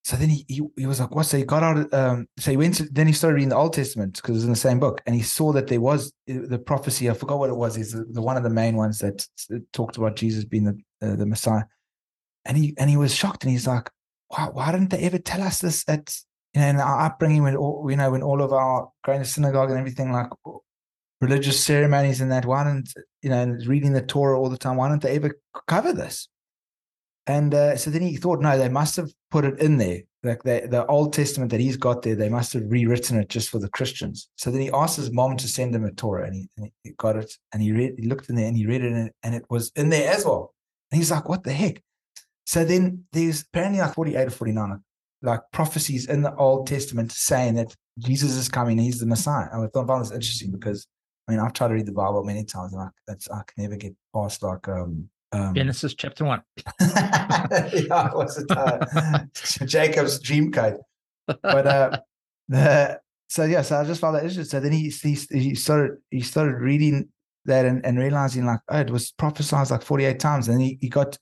[0.05, 1.27] So then he, he he was like, what?
[1.27, 1.93] So he got out.
[1.93, 2.75] Um, so he went.
[2.75, 5.01] To, then he started reading the Old Testament because it was in the same book,
[5.05, 7.09] and he saw that there was uh, the prophecy.
[7.09, 7.77] I forgot what it was.
[7.77, 10.77] Is the, the one of the main ones that, that talked about Jesus being the
[11.01, 11.63] uh, the Messiah,
[12.45, 13.89] and he and he was shocked, and he's like,
[14.29, 15.83] why why didn't they ever tell us this?
[15.87, 16.15] At
[16.53, 19.25] you know, in our upbringing, when all you know, when all of our going to
[19.25, 20.29] synagogue and everything, like
[21.23, 22.45] religious ceremonies and that.
[22.45, 22.91] Why don't
[23.21, 24.77] you know and reading the Torah all the time?
[24.77, 26.27] Why didn't they ever cover this?
[27.25, 30.01] And uh, so then he thought, no, they must have put it in there.
[30.23, 33.49] Like the, the Old Testament that he's got there, they must have rewritten it just
[33.49, 34.29] for the Christians.
[34.35, 36.91] So then he asked his mom to send him a Torah, and he, and he
[36.97, 39.35] got it, and he read, he looked in there, and he read it, and, and
[39.35, 40.53] it was in there as well.
[40.91, 41.81] And he's like, what the heck?
[42.45, 44.83] So then there's apparently like 48 or 49
[45.21, 49.47] like prophecies in the Old Testament saying that Jesus is coming, he's the Messiah.
[49.53, 50.87] I found this interesting because
[51.27, 53.63] I mean I've tried to read the Bible many times and I, that's, I can
[53.63, 56.41] never get past like um, um Genesis chapter one.
[56.81, 58.51] yeah, what's it?
[58.51, 59.25] Uh,
[59.65, 60.79] Jacob's dream code.
[61.25, 61.99] But uh
[62.49, 64.45] the so yeah, so I just found that interesting.
[64.45, 67.07] So then he he, he started he started reading
[67.45, 70.89] that and, and realizing like oh it was prophesied like 48 times and he, he
[70.89, 71.17] got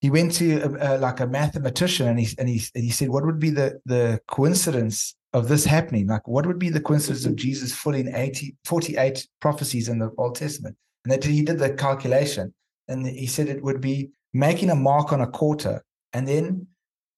[0.00, 3.08] he went to a, a, like a mathematician and he and he and he said,
[3.08, 6.06] "What would be the the coincidence of this happening?
[6.06, 10.36] Like, what would be the coincidence of Jesus fulfilling 80, 48 prophecies in the Old
[10.36, 12.52] Testament?" And that he did the calculation,
[12.88, 15.82] and he said it would be making a mark on a quarter
[16.12, 16.66] and then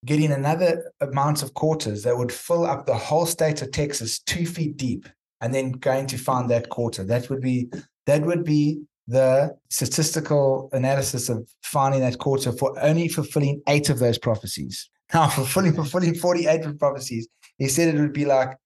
[0.04, 4.46] getting another amount of quarters that would fill up the whole state of Texas two
[4.46, 5.08] feet deep,
[5.40, 7.02] and then going to find that quarter.
[7.02, 7.68] That would be
[8.06, 13.98] that would be the statistical analysis of finding that quarter for only fulfilling eight of
[13.98, 14.88] those prophecies.
[15.14, 18.58] Now, fulfilling fulfilling 48 prophecies, he said it would be like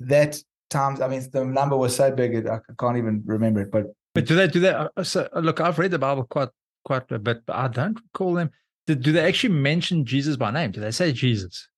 [0.00, 1.02] that times.
[1.02, 3.70] I mean, the number was so big, I can't even remember it.
[3.70, 4.70] But but do they do they?
[4.70, 6.48] Uh, so look, I've read the Bible quite
[6.86, 8.52] quite a bit, but I don't recall them.
[8.86, 10.70] Do, do they actually mention Jesus by name?
[10.70, 11.68] Do they say Jesus?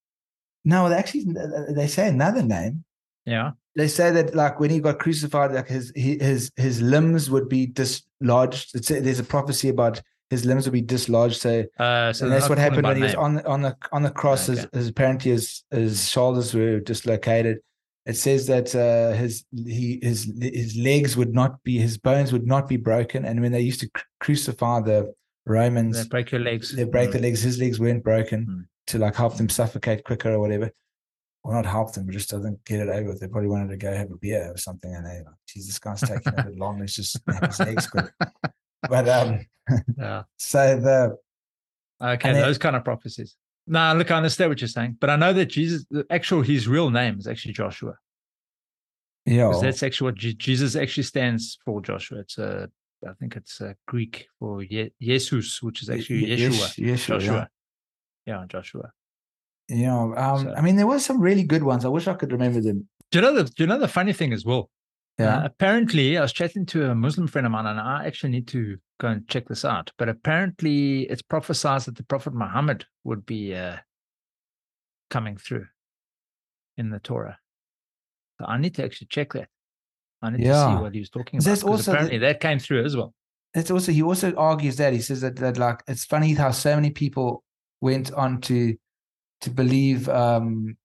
[0.65, 1.27] No, they actually
[1.71, 2.85] they say another name.
[3.27, 7.49] Yeah they say that like when he got crucified, like his his his limbs would
[7.49, 8.75] be dislodged.
[8.75, 11.41] It's, there's a prophecy about his limbs would be dislodged.
[11.41, 14.11] So, uh, so and that's what happened when he was on on the on the
[14.11, 14.49] cross.
[14.49, 14.63] Okay.
[14.63, 17.59] His, his, apparently his his shoulders were dislocated.
[18.05, 22.49] It says that uh, his he his his legs would not be his bones would
[22.49, 23.25] not be broken.
[23.25, 25.15] And when they used to crucify the
[25.47, 26.75] Romans, they break your legs.
[26.75, 27.13] They break mm.
[27.13, 27.43] the legs.
[27.43, 28.65] His legs weren't broken mm.
[28.89, 30.73] to like help them suffocate quicker or whatever
[31.45, 33.21] well, not help them, but just doesn't get it over with.
[33.21, 35.79] They probably wanted to go have a beer or something, and they like, geez, this
[35.79, 36.81] guy's taking a bit long.
[36.81, 38.11] Let's just snap his legs quick.
[38.89, 39.45] But um,
[39.97, 40.23] yeah.
[40.37, 41.17] So the
[42.01, 43.37] okay, those kind of prophecies.
[43.67, 46.67] No, look, I understand what you're saying, but I know that Jesus, the actual his
[46.69, 47.95] real name is actually Joshua.
[49.27, 51.83] Yeah, that's actually what G- Jesus actually stands for.
[51.83, 52.21] Joshua.
[52.21, 52.71] It's a,
[53.07, 56.39] I think it's a Greek for Ye- Jesus, which is actually Yeshua.
[56.39, 57.49] Yes, Yeshua, Joshua.
[58.27, 58.39] Yeah.
[58.41, 58.91] yeah, Joshua.
[59.69, 61.85] Yeah, um, so, I mean, there were some really good ones.
[61.85, 62.89] I wish I could remember them.
[63.11, 63.45] Do you know the?
[63.45, 64.71] Do you know the funny thing as well?
[65.19, 65.39] Yeah.
[65.39, 68.49] Uh, apparently, I was chatting to a Muslim friend of mine, and I actually need
[68.49, 69.91] to go and check this out.
[69.99, 73.77] But apparently, it's prophesied that the Prophet Muhammad would be uh,
[75.11, 75.67] coming through
[76.77, 77.39] in the Torah.
[78.41, 79.49] So I need to actually check that.
[80.23, 80.53] I need yeah.
[80.53, 81.45] to see what he was talking about.
[81.45, 83.15] That's also apparently the, that came through as well.
[83.55, 86.75] It's also he also argues that he says that that like it's funny how so
[86.75, 87.45] many people
[87.81, 88.77] went on to
[89.43, 90.77] to believe um,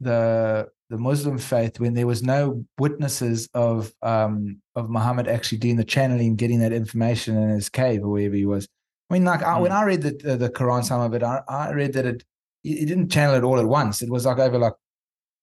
[0.00, 5.76] the the Muslim faith when there was no witnesses of um, of Muhammad actually doing
[5.76, 8.68] the channeling, getting that information in his cave or wherever he was.
[9.10, 9.76] I mean, like I, when hmm.
[9.76, 12.24] I read the the Quran, some of it, I, I read that it
[12.62, 14.02] he didn't channel it all at once.
[14.02, 14.74] It was like over like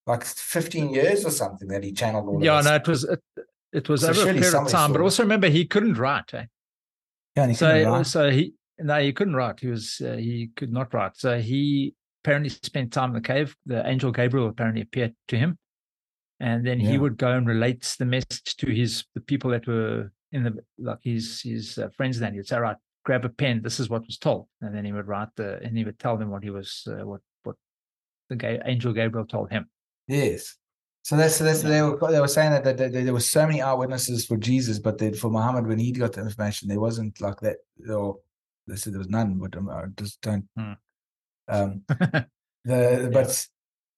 [0.08, 2.44] like 15 years or something that he channeled all.
[2.44, 3.22] Yeah, no, it was it,
[3.74, 4.92] it was so over a period of time.
[4.92, 6.34] But also remember, he couldn't write.
[6.34, 6.46] Eh?
[7.36, 8.08] Yeah, so write.
[8.08, 9.60] so he no, he couldn't write.
[9.60, 11.18] He was uh, he could not write.
[11.18, 11.96] So he
[12.26, 13.56] apparently spent time in the cave.
[13.68, 15.60] The angel Gabriel apparently appeared to him,
[16.40, 16.90] and then yeah.
[16.90, 20.58] he would go and relate the message to his the people that were in the
[20.80, 22.20] like his his uh, friends.
[22.20, 23.62] Then he'd say, "Right, grab a pen.
[23.62, 26.18] This is what was told," and then he would write the and he would tell
[26.18, 27.56] them what he was uh, what what
[28.30, 29.70] the ga- angel Gabriel told him.
[30.08, 30.58] Yes.
[31.04, 33.62] So that's that's they were they were saying that, that, that, there were so many
[33.62, 37.40] eyewitnesses for Jesus, but then for Muhammad when he got the information, there wasn't like
[37.42, 37.58] that.
[37.88, 38.18] Or
[38.68, 39.36] they said there was none.
[39.36, 40.48] But um, I just don't.
[40.58, 40.74] Hmm.
[41.48, 42.28] Um, the
[42.66, 43.10] yeah.
[43.12, 43.48] but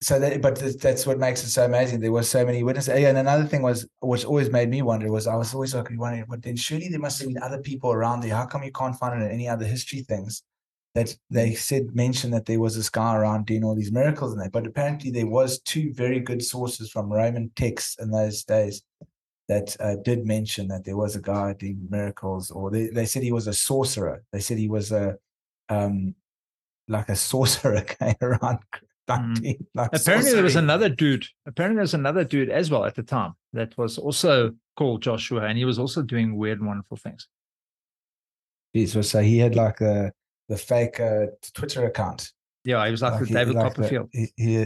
[0.02, 2.00] so that but that's what makes it so amazing.
[2.00, 2.94] There were so many witnesses.
[2.94, 6.26] And another thing was, which always made me wonder, was I was always like wondering,
[6.30, 8.36] but then surely there must have been other people around there.
[8.36, 10.44] How come you can't find it in any other history things?
[10.94, 14.42] That they said mentioned that there was this guy around doing all these miracles and
[14.42, 18.82] that, but apparently there was two very good sources from Roman texts in those days
[19.48, 23.24] that uh, did mention that there was a guy doing miracles, or they, they said
[23.24, 24.24] he was a sorcerer.
[24.32, 25.18] They said he was a
[25.70, 26.16] um,
[26.88, 28.60] like a sorcerer going around.
[29.10, 29.58] Mm.
[29.74, 30.34] Like apparently, sorcery.
[30.34, 31.26] there was another dude.
[31.46, 35.44] Apparently, there was another dude as well at the time that was also called Joshua,
[35.44, 37.28] and he was also doing weird, wonderful things.
[38.76, 40.12] Jeez, so he had like a
[40.50, 42.32] the fake uh, Twitter account.
[42.66, 44.10] Yeah, he was like, like the David like Copperfield.
[44.12, 44.66] The, he, he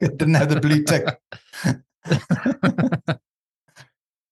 [0.16, 1.06] didn't have the blue tick.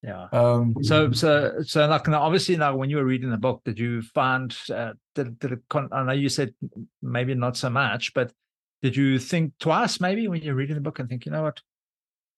[0.05, 0.29] Yeah.
[0.33, 3.79] Um, So, so, so, like, now, obviously, now, when you were reading the book, did
[3.79, 6.55] you find, uh, did, did it, con- I know you said
[7.01, 8.31] maybe not so much, but
[8.83, 11.63] did you think twice maybe when you're reading the book and think, you know what?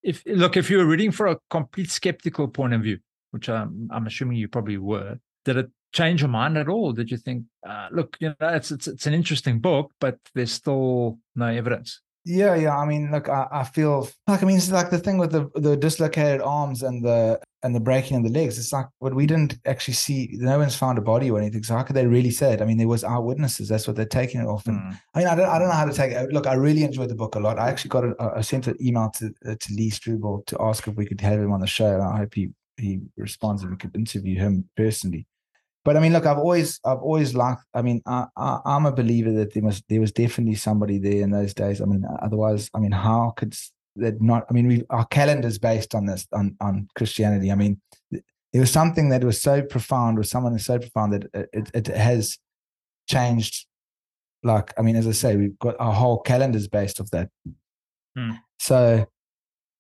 [0.05, 3.01] If, look, if you were reading for a complete skeptical point of view,
[3.33, 6.93] which I'm, I'm assuming you probably were, did it change your mind at all?
[6.93, 10.53] Did you think, uh, look, you know, it's, it's, it's an interesting book, but there's
[10.53, 12.01] still no evidence?
[12.29, 12.77] Yeah, yeah.
[12.77, 15.49] I mean, look, I, I feel like I mean, it's like the thing with the
[15.55, 18.59] the dislocated arms and the and the breaking of the legs.
[18.59, 20.31] It's like what we didn't actually see.
[20.33, 21.63] No one's found a body or anything.
[21.63, 22.61] So how could they really say it?
[22.61, 23.69] I mean, there was eyewitnesses.
[23.69, 24.67] That's what they're taking it off.
[24.67, 25.01] And Mm.
[25.15, 26.33] I mean, I don't, I don't know how to take it.
[26.33, 27.61] Look, I really enjoyed the book a lot.
[27.61, 30.89] I actually got a, I sent an email to uh, to Lee Strobel to ask
[30.89, 31.95] if we could have him on the show.
[31.95, 35.27] And I hope he he responds and we could interview him personally.
[35.87, 37.63] But I mean, look, I've always, I've always liked.
[37.73, 41.23] I mean, I, I, I'm a believer that there must, there was definitely somebody there
[41.23, 41.81] in those days.
[41.81, 43.57] I mean, otherwise, I mean, how could
[43.95, 44.47] that not?
[44.51, 47.53] I mean, we our calendar's based on this, on on Christianity.
[47.53, 47.81] I mean,
[48.11, 51.71] there was something that was so profound, with someone who's so profound that it, it,
[51.73, 52.37] it has
[53.09, 53.67] changed.
[54.43, 57.31] Like, I mean, as I say, we've got our whole calendar's based off that.
[58.17, 58.33] Hmm.
[58.59, 59.07] So,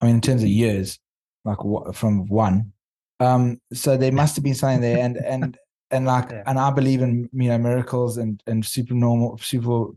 [0.01, 1.01] I mean, in terms of years,
[1.45, 1.59] like
[1.95, 2.73] from one,
[3.19, 5.59] um, so there must have been something there, and and
[5.91, 6.43] and like, Yeah.
[6.47, 9.93] and I believe in you know miracles and and super normal, super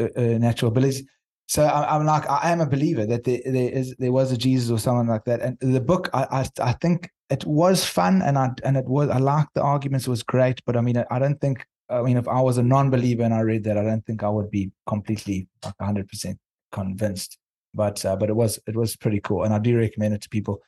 [0.00, 1.04] uh, uh, natural abilities.
[1.48, 4.36] So I, I'm like, I am a believer that there, there is there was a
[4.36, 5.40] Jesus or someone like that.
[5.40, 9.08] And the book, I, I I think it was fun, and I and it was
[9.08, 10.06] I liked the arguments.
[10.06, 11.66] It was great, but I mean, I, don't think.
[11.90, 14.28] I mean, if I was a non-believer and I read that, I don't think I
[14.28, 16.38] would be completely like 100 percent
[16.70, 17.38] convinced.
[17.74, 20.28] But uh, but it was it was pretty cool, and I do recommend it to
[20.28, 20.60] people.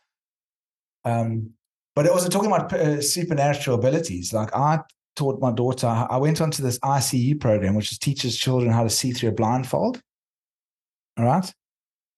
[1.04, 1.50] Um,
[1.94, 4.80] but also talking about uh, supernatural abilities, like I
[5.16, 5.86] taught my daughter.
[5.86, 9.32] I went onto this ICU program, which is teaches children how to see through a
[9.32, 10.00] blindfold.
[11.18, 11.52] All right,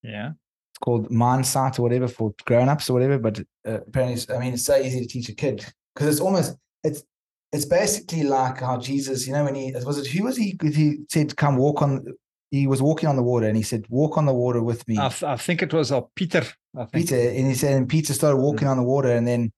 [0.02, 0.30] Yeah.
[0.70, 3.18] it's called Mindsight or whatever for grown-ups or whatever.
[3.18, 5.64] But uh, apparently, I mean, it's so easy to teach a kid
[5.94, 7.02] because it's almost it's
[7.52, 10.56] it's basically like how Jesus, you know, when he was it who was he?
[10.62, 12.04] He said, "Come walk on."
[12.50, 14.98] He was walking on the water, and he said, "Walk on the water with me."
[14.98, 16.44] I, th- I think it was uh, Peter.
[16.76, 16.92] I think.
[17.08, 19.50] Peter, and he said, and Peter started walking on the water, and then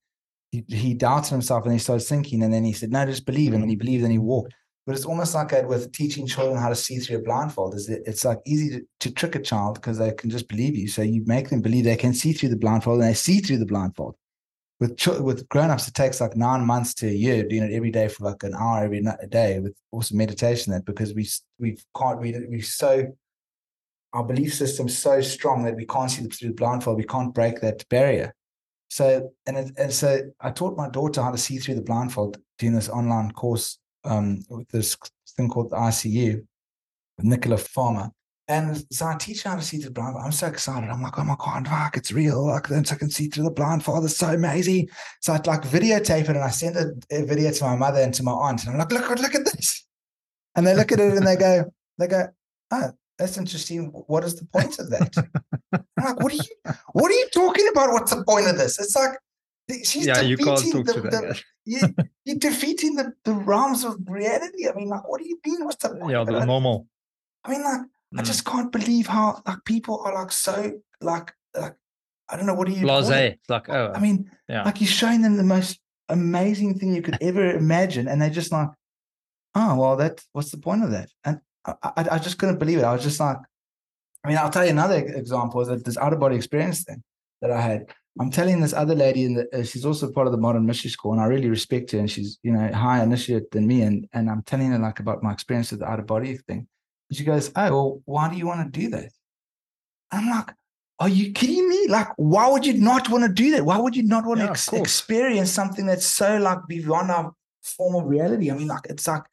[0.55, 3.53] he, he doubted himself, and he started sinking, and then he said, "No, just believe."
[3.53, 3.85] And then he mm-hmm.
[3.85, 4.27] believed, and he mm-hmm.
[4.27, 4.55] walked.
[4.87, 7.75] But it's almost like that with teaching children how to see through a blindfold.
[7.75, 10.77] Is that it's like easy to, to trick a child because they can just believe
[10.77, 10.87] you.
[10.89, 13.59] So you make them believe they can see through the blindfold, and they see through
[13.59, 14.15] the blindfold.
[14.81, 17.91] With chil- with grown-ups, it takes like nine months to a year doing it every
[17.91, 20.73] day for like an hour every night, day with also meditation.
[20.73, 21.29] That because we
[21.59, 23.13] we can't we we so
[24.13, 26.99] our belief system's so strong that we can't see through the blindfold.
[26.99, 28.33] We can't break that barrier.
[28.95, 32.39] So and it, and so I taught my daughter how to see through the blindfold
[32.59, 34.97] doing this online course um, with this
[35.37, 36.47] thing called the ICU
[37.17, 38.13] with Nicola Farmer.
[38.47, 40.25] And so I teach her how to see through the blindfold.
[40.25, 40.89] I'm so excited.
[40.89, 42.47] I'm like, oh my god, fuck, it's real.
[42.47, 44.05] Like then I can see through the blindfold.
[44.05, 44.89] It's so amazing.
[45.21, 48.15] So I'd like videotape it and I send a, a video to my mother and
[48.15, 48.63] to my aunt.
[48.63, 49.85] And I'm like, look, look at this.
[50.55, 51.65] And they look at it and they go,
[51.99, 52.29] they go,
[52.71, 53.87] oh, that's interesting.
[54.07, 55.15] What is the point of that?
[55.73, 57.93] Like, what are you what are you talking about?
[57.93, 58.79] What's the point of this?
[58.79, 59.19] It's like
[59.85, 61.81] she's yeah, you can't defeating talk to the, the, you,
[62.25, 64.69] you're defeating the, the realms of reality.
[64.69, 65.65] I mean, like, what do you mean?
[65.65, 66.11] What's the point?
[66.13, 66.87] Yeah, the I- normal.
[67.45, 67.81] I mean, like,
[68.17, 68.27] I Mm.
[68.27, 71.75] just can't believe how like people are like so like like
[72.29, 72.83] I don't know what do you it?
[72.83, 73.37] Blase.
[73.49, 74.63] Like, oh, I mean, yeah.
[74.63, 78.53] like you're showing them the most amazing thing you could ever imagine, and they're just
[78.53, 78.69] like,
[79.57, 81.11] oh well, that what's the point of that?
[81.25, 82.85] And I, I, I just couldn't believe it.
[82.85, 83.39] I was just like,
[84.25, 87.03] I mean, I'll tell you another example is that this out of body experience thing
[87.43, 87.93] that I had.
[88.21, 91.13] I'm telling this other lady, and uh, she's also part of the modern mystery school,
[91.13, 94.31] and I really respect her, and she's you know higher initiate than me, and and
[94.31, 96.69] I'm telling her like about my experience with the out of body thing.
[97.11, 99.11] And she goes, "Oh, well, why do you want to do that?"
[100.13, 100.55] I'm like,
[101.01, 101.89] "Are you kidding me?
[101.89, 103.65] Like, why would you not want to do that?
[103.65, 107.33] Why would you not want Yeah, to ex- experience something that's so like beyond our
[107.63, 108.49] form of reality?
[108.51, 109.25] I mean, like, it's like,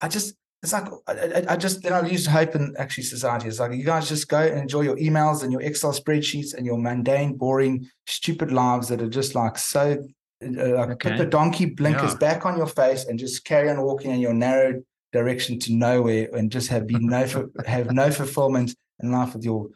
[0.00, 0.34] I just."
[0.66, 3.46] It's like I, I- just then I use hope in actually society.
[3.46, 6.66] It's like you guys just go and enjoy your emails and your Excel spreadsheets and
[6.66, 10.04] your mundane, boring, stupid lives that are just like so.
[10.44, 12.18] Uh, like put the donkey blinkers Yeah.
[12.18, 16.28] back on your face and just carry on walking in your narrow direction to nowhere
[16.34, 19.68] and just have be no have no fulfillment in life with your.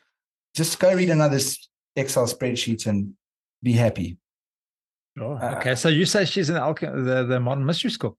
[0.54, 1.38] Just go read another
[1.94, 3.14] Excel spreadsheet and
[3.62, 4.18] be happy.
[5.18, 5.76] Oh, uh, okay.
[5.76, 8.18] So you say she's in the, the modern mystery school.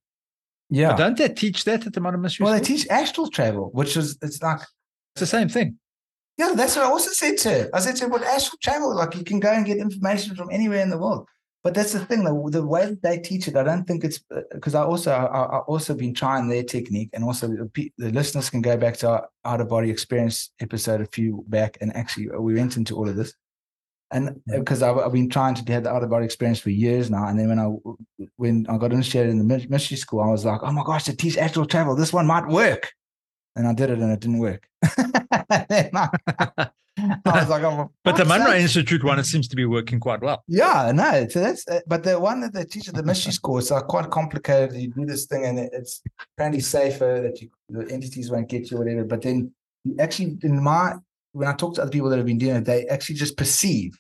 [0.72, 0.90] Yeah.
[0.90, 3.96] But don't they teach that at the modern mystery Well, they teach astral travel, which
[3.98, 4.62] is it's like
[5.14, 5.78] it's the same thing.
[6.38, 7.70] Yeah, that's what I also said to her.
[7.74, 10.50] I said to her, "But astral travel, like you can go and get information from
[10.50, 11.28] anywhere in the world."
[11.64, 14.20] But that's the thing, the, the way that they teach it, I don't think it's
[14.52, 18.50] because I also I, I also been trying their technique, and also the, the listeners
[18.50, 22.30] can go back to our out of body experience episode a few back, and actually
[22.32, 23.34] uh, we went into all of this.
[24.12, 27.10] And because I've, I've been trying to get the out of body experience for years
[27.10, 30.44] now, and then when I when I got initiated in the mystery school, I was
[30.44, 32.92] like, oh my gosh, to teach astral travel, this one might work.
[33.56, 34.68] And I did it, and it didn't work.
[36.98, 38.54] I was like, oh, but the Monroe.
[38.54, 40.44] Institute one, it seems to be working quite well.
[40.48, 41.28] Yeah, no.
[41.30, 43.86] So that's uh, but the one that they teach at the mystery school is like
[43.86, 44.76] quite complicated.
[44.76, 46.02] You do this thing and it's
[46.36, 49.04] apparently safer that you the entities won't get you or whatever.
[49.06, 49.52] But then
[49.84, 50.96] you actually in my
[51.34, 54.00] when I talk to other people that have been doing it, they actually just perceive.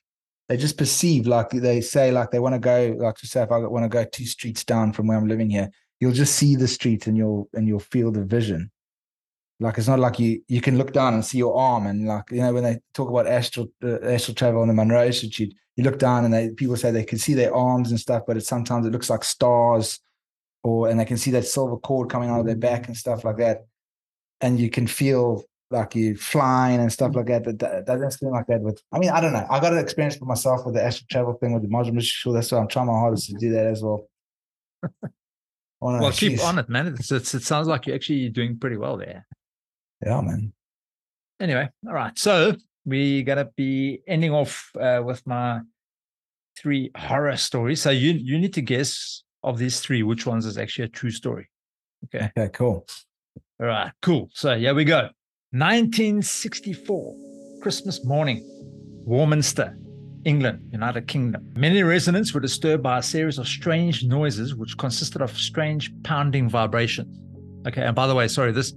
[0.50, 3.52] They just perceive like they say like they want to go like to say if
[3.52, 5.70] I want to go two streets down from where I'm living here,
[6.00, 8.70] you'll just see the street and you'll and you'll feel the vision.
[9.62, 12.26] Like it's not like you you can look down and see your arm and like
[12.32, 15.84] you know when they talk about astral uh, astral travel in the Monroe Institute, you
[15.84, 18.46] look down and they people say they can see their arms and stuff, but it
[18.46, 20.00] sometimes it looks like stars,
[20.64, 23.24] or and they can see that silver cord coming out of their back and stuff
[23.24, 23.68] like that,
[24.42, 27.44] and you can feel like you flying and stuff like that.
[27.46, 28.82] That, that doesn't seem like that with.
[28.92, 29.46] I mean, I don't know.
[29.50, 32.34] I got an experience for myself with the astral travel thing with the Mystery School.
[32.34, 34.08] That's why I'm trying my hardest to do that as well.
[35.84, 36.88] Well, keep on it, man.
[36.88, 39.26] It's, it's, it sounds like you're actually doing pretty well there.
[40.06, 40.54] Yeah, man.
[41.40, 42.18] Anyway, all right.
[42.20, 42.56] So
[42.86, 45.62] we're gonna be ending off uh, with my
[46.56, 47.82] three horror stories.
[47.82, 51.10] So you you need to guess of these three which ones is actually a true
[51.10, 51.50] story.
[52.06, 52.32] Okay.
[52.38, 52.86] Okay, cool.
[53.60, 53.92] All right.
[54.04, 54.30] Cool.
[54.34, 55.10] So here we go.
[55.54, 57.16] 1964,
[57.62, 58.42] Christmas morning,
[59.06, 59.78] Warminster,
[60.24, 61.46] England, United Kingdom.
[61.58, 66.48] Many residents were disturbed by a series of strange noises, which consisted of strange pounding
[66.48, 67.20] vibrations.
[67.68, 67.82] Okay.
[67.82, 68.74] And by the way, sorry, this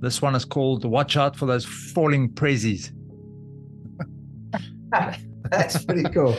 [0.00, 2.90] this one is called "Watch Out for Those Falling Prezzies."
[5.50, 6.36] That's pretty cool.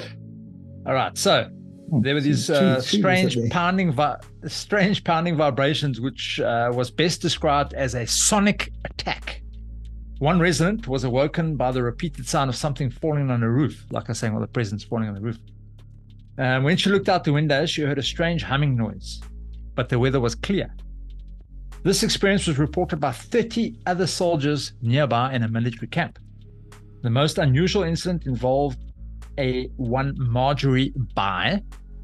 [0.85, 1.17] All right.
[1.17, 1.49] So
[2.01, 7.73] there were these uh, strange pounding, vi- strange pounding vibrations, which uh, was best described
[7.73, 9.43] as a sonic attack.
[10.19, 14.05] One resident was awoken by the repeated sound of something falling on the roof, like
[14.05, 15.37] I was saying, well, the presents falling on the roof.
[16.39, 19.21] And when she looked out the window, she heard a strange humming noise,
[19.75, 20.73] but the weather was clear.
[21.83, 26.17] This experience was reported by 30 other soldiers nearby in a military camp.
[27.03, 28.79] The most unusual incident involved
[29.37, 31.61] a one Marjorie Bye.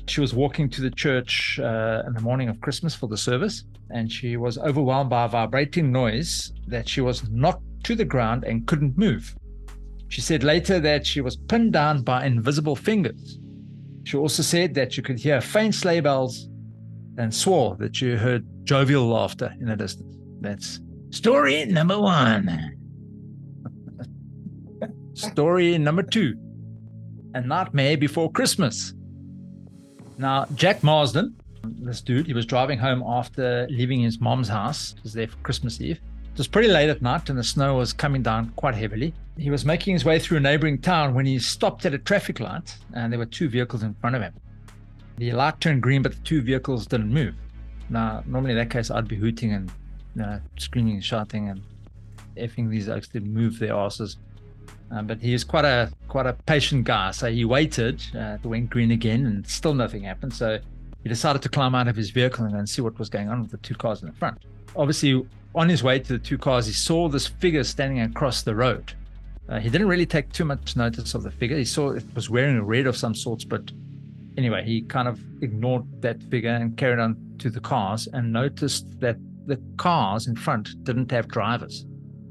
[0.07, 3.63] She was walking to the church uh, in the morning of Christmas for the service,
[3.89, 8.43] and she was overwhelmed by a vibrating noise that she was knocked to the ground
[8.43, 9.35] and couldn't move.
[10.09, 13.39] She said later that she was pinned down by invisible fingers.
[14.03, 16.49] She also said that she could hear faint sleigh bells
[17.17, 20.15] and swore that she heard jovial laughter in the distance.
[20.41, 20.79] That's
[21.09, 22.77] story number one.
[25.13, 26.35] story number two
[27.33, 28.93] A Nightmare Before Christmas.
[30.17, 34.93] Now, Jack Marsden, this dude, he was driving home after leaving his mom's house.
[34.95, 35.99] He was there for Christmas Eve.
[36.33, 39.13] It was pretty late at night and the snow was coming down quite heavily.
[39.37, 42.39] He was making his way through a neighboring town when he stopped at a traffic
[42.39, 44.33] light and there were two vehicles in front of him.
[45.17, 47.35] The light turned green, but the two vehicles didn't move.
[47.91, 49.71] Now, normally in that case, I'd be hooting and
[50.15, 51.61] you know, screaming and shouting and
[52.35, 54.17] effing these oaks to move their asses.
[54.89, 58.03] Um, but he is quite a quite a patient guy, so he waited.
[58.15, 60.33] Uh, it went green again, and still nothing happened.
[60.33, 60.59] So
[61.03, 63.51] he decided to climb out of his vehicle and see what was going on with
[63.51, 64.39] the two cars in the front.
[64.75, 65.25] Obviously,
[65.55, 68.93] on his way to the two cars, he saw this figure standing across the road.
[69.49, 71.57] Uh, he didn't really take too much notice of the figure.
[71.57, 73.71] He saw it was wearing a red of some sorts, but
[74.37, 78.99] anyway, he kind of ignored that figure and carried on to the cars and noticed
[78.99, 81.85] that the cars in front didn't have drivers.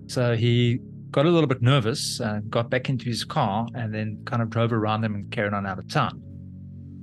[0.07, 4.23] So he got a little bit nervous, uh, got back into his car, and then
[4.25, 6.23] kind of drove around them and carried on out of town.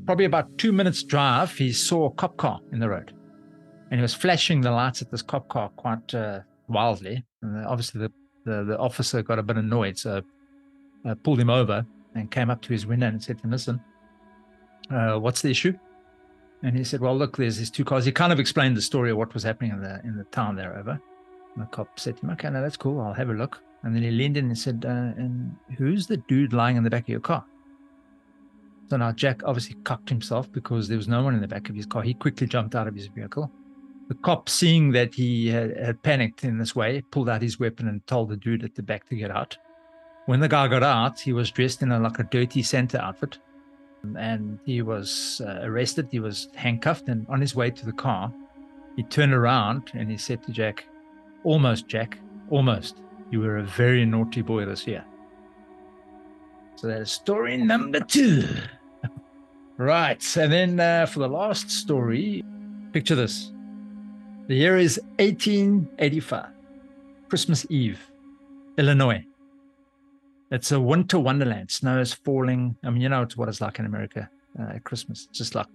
[0.06, 3.14] Probably about two minutes drive, he saw a cop car in the road,
[3.92, 7.24] and he was flashing the lights at this cop car quite uh, wildly.
[7.42, 8.12] And obviously, the,
[8.46, 10.22] the the officer got a bit annoyed, so
[11.06, 11.86] uh, pulled him over
[12.16, 13.82] and came up to his window and said to him, "Listen,
[14.92, 15.74] uh, what's the issue?"
[16.64, 19.12] And he said, "Well, look, there's these two cars." He kind of explained the story
[19.12, 21.00] of what was happening in the in the town there over.
[21.56, 23.00] And the cop said to him, "Okay, now that's cool.
[23.02, 26.18] I'll have a look." And then he leaned in and said, uh, "And who's the
[26.18, 27.46] dude lying in the back of your car?"
[28.90, 31.76] So now Jack obviously cocked himself because there was no one in the back of
[31.76, 32.02] his car.
[32.02, 33.52] He quickly jumped out of his vehicle.
[34.10, 37.88] The cop, seeing that he had, had panicked in this way, pulled out his weapon
[37.88, 39.56] and told the dude at the back to get out.
[40.26, 43.38] When the guy got out, he was dressed in a, like a dirty Santa outfit,
[44.18, 46.08] and he was uh, arrested.
[46.12, 48.34] He was handcuffed, and on his way to the car,
[48.96, 50.86] he turned around and he said to Jack,
[51.44, 52.18] "Almost, Jack,
[52.50, 52.98] almost.
[53.30, 55.06] You were a very naughty boy this year."
[56.78, 58.44] So that is story number two.
[59.78, 62.44] right, and then uh, for the last story,
[62.92, 63.52] picture this.
[64.50, 66.48] The year is 1885,
[67.30, 68.00] Christmas Eve,
[68.80, 69.24] Illinois.
[70.50, 71.70] It's a winter wonderland.
[71.70, 72.76] Snow is falling.
[72.84, 74.28] I mean, you know, it's what it's like in America
[74.60, 75.28] uh, at Christmas.
[75.30, 75.68] It's just like,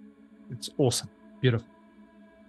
[0.51, 1.09] it's awesome,
[1.41, 1.69] beautiful.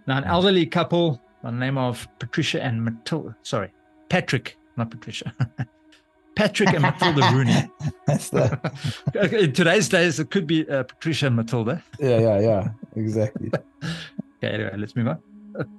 [0.07, 3.71] Now, an elderly couple by the name of Patricia and Matilda, sorry,
[4.09, 5.31] Patrick, not Patricia.
[6.35, 7.69] Patrick and Matilda Rooney.
[8.07, 8.59] That's the
[9.43, 11.83] in today's days, it could be uh, Patricia and Matilda.
[11.99, 12.69] yeah, yeah, yeah.
[12.95, 13.51] Exactly.
[13.83, 15.21] Okay, anyway, let's move on.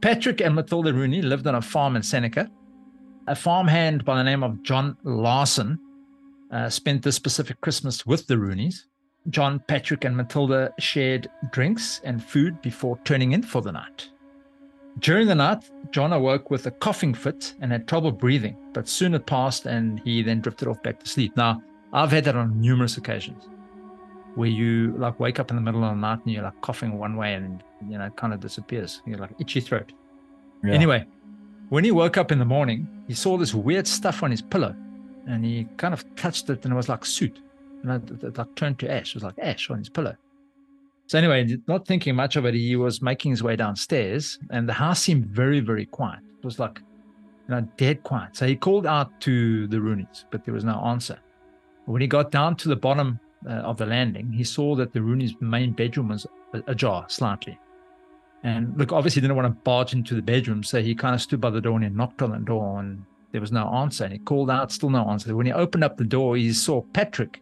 [0.00, 2.50] Patrick and Matilda Rooney lived on a farm in Seneca.
[3.26, 5.78] A farmhand by the name of John Larson
[6.50, 8.84] uh, spent this specific Christmas with the Rooneys.
[9.30, 14.08] John, Patrick, and Matilda shared drinks and food before turning in for the night.
[15.00, 19.14] During the night, John awoke with a coughing fit and had trouble breathing, but soon
[19.14, 21.36] it passed and he then drifted off back to sleep.
[21.36, 21.60] Now,
[21.92, 23.48] I've had that on numerous occasions
[24.36, 26.98] where you like wake up in the middle of the night and you're like coughing
[26.98, 29.02] one way and you know it kind of disappears.
[29.06, 29.92] You're like itchy throat.
[30.62, 30.74] Yeah.
[30.74, 31.06] Anyway,
[31.70, 34.76] when he woke up in the morning, he saw this weird stuff on his pillow
[35.26, 37.40] and he kind of touched it and it was like soot.
[37.82, 39.10] And it, like turned to ash.
[39.10, 40.16] It was like ash on his pillow.
[41.06, 44.72] So anyway, not thinking much of it, he was making his way downstairs and the
[44.74, 46.20] house seemed very, very quiet.
[46.38, 46.78] It was like,
[47.48, 48.36] you know, dead quiet.
[48.36, 51.18] So he called out to the Rooneys, but there was no answer.
[51.86, 55.00] When he got down to the bottom uh, of the landing, he saw that the
[55.00, 56.26] Rooneys' main bedroom was
[56.66, 57.58] ajar slightly.
[58.42, 61.20] And look, obviously, he didn't want to barge into the bedroom, so he kind of
[61.20, 64.04] stood by the door and he knocked on the door, and there was no answer.
[64.04, 65.34] And he called out, still no answer.
[65.34, 67.40] When he opened up the door, he saw Patrick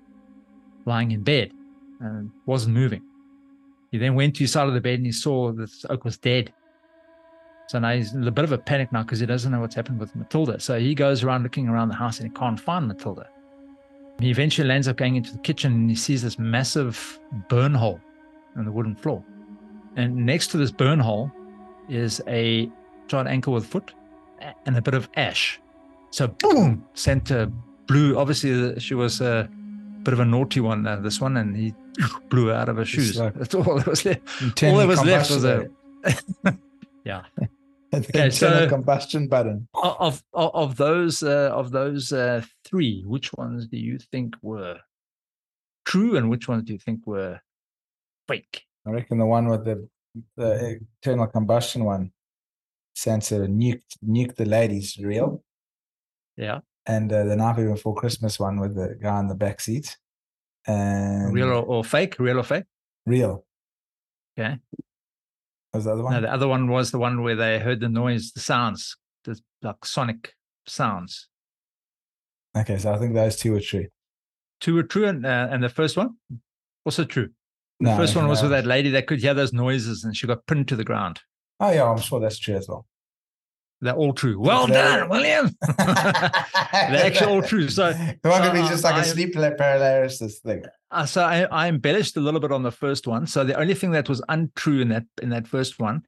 [0.87, 1.53] lying in bed
[2.01, 3.03] and wasn't moving.
[3.91, 6.17] He then went to his side of the bed and he saw that Oak was
[6.17, 6.53] dead.
[7.69, 9.75] So now he's in a bit of a panic now because he doesn't know what's
[9.75, 10.61] happened with Matilda.
[10.61, 13.29] So he goes around looking around the house and he can't find Matilda.
[14.21, 18.01] He eventually ends up going into the kitchen and he sees this massive burn hole
[18.57, 19.23] in the wooden floor.
[19.97, 21.31] And next to this burn hole
[21.89, 22.71] is a
[23.09, 23.93] giant ankle with foot
[24.67, 25.61] and a bit of ash.
[26.11, 27.51] So boom, Santa
[27.87, 28.17] blew.
[28.17, 29.49] Obviously, she was a
[30.05, 31.75] bit of a naughty one, uh, this one, and he
[32.29, 33.19] blew her out of her shoes.
[33.19, 34.21] like- That's all that was left.
[34.41, 35.69] Internal that was left was a-
[37.05, 37.23] Yeah.
[38.03, 39.69] The Okay, internal so- combustion button.
[39.75, 44.79] Of of, of those uh, of those uh, three, which ones do you think were
[45.85, 47.41] true, and which ones do you think were
[48.29, 48.63] fake?
[48.87, 49.89] I reckon the one with the
[50.37, 52.13] the internal combustion one,
[52.95, 55.43] Santa nuked nuked the ladies real,
[56.37, 59.97] Yeah, and uh, the night before Christmas one with the guy in the back seat,
[60.67, 62.19] and real or, or fake?
[62.19, 62.65] Real or fake?
[63.07, 63.45] real.
[64.39, 64.59] Okay.
[65.75, 66.13] Was the other one?
[66.15, 69.39] No, the other one was the one where they heard the noise, the sounds, the
[69.61, 70.35] like sonic
[70.67, 71.29] sounds.
[72.57, 73.87] okay, so I think those two were true.
[74.61, 76.17] Two were true, and uh, and the first one
[76.87, 77.31] also true.
[77.81, 78.45] The No, first one was no.
[78.49, 81.21] with that lady that could hear those noises, and she got pinned to the ground.
[81.59, 82.87] Oh yeah, I'm sure that's true as well.
[83.81, 84.41] They're all true.
[84.41, 85.51] Well done, William.
[85.79, 87.69] They're actually all true.
[87.69, 90.65] So the one could be uh, just like a I- sleep paralysis thing.
[90.91, 93.27] Uh, so I, I embellished a little bit on the first one.
[93.27, 96.03] So the only thing that was untrue in that in that first one,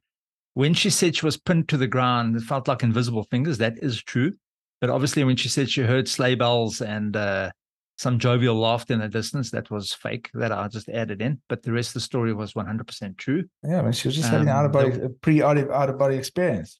[0.53, 3.57] when she said she was pinned to the ground, it felt like invisible fingers.
[3.59, 4.33] That is true.
[4.81, 7.51] But obviously, when she said she heard sleigh bells and uh,
[7.97, 10.29] some jovial laughter in the distance, that was fake.
[10.33, 11.41] That I just added in.
[11.49, 13.43] But the rest of the story was 100% true.
[13.63, 15.57] Yeah, I mean, she was just having an Um, out of body, a pre out
[15.57, 16.79] of out of body experience.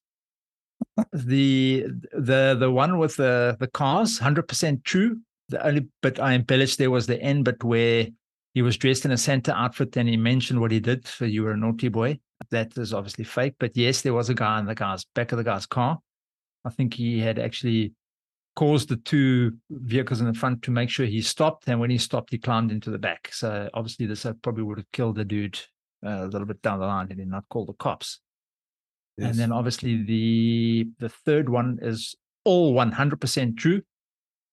[1.13, 5.19] The the the one with the the cars, 100% true.
[5.49, 8.07] The only bit I embellished there was the end bit where
[8.53, 11.07] he was dressed in a Santa outfit and he mentioned what he did.
[11.07, 12.19] So you were a naughty boy.
[12.49, 13.55] That is obviously fake.
[13.59, 15.99] But yes, there was a guy in the guy's back of the guy's car.
[16.65, 17.93] I think he had actually
[18.55, 21.67] caused the two vehicles in the front to make sure he stopped.
[21.67, 23.29] And when he stopped, he climbed into the back.
[23.31, 25.59] So obviously, this uh, probably would have killed the dude
[26.03, 28.19] uh, a little bit down the line had he not called the cops.
[29.19, 32.15] And then obviously the the third one is
[32.45, 33.81] all 100% true.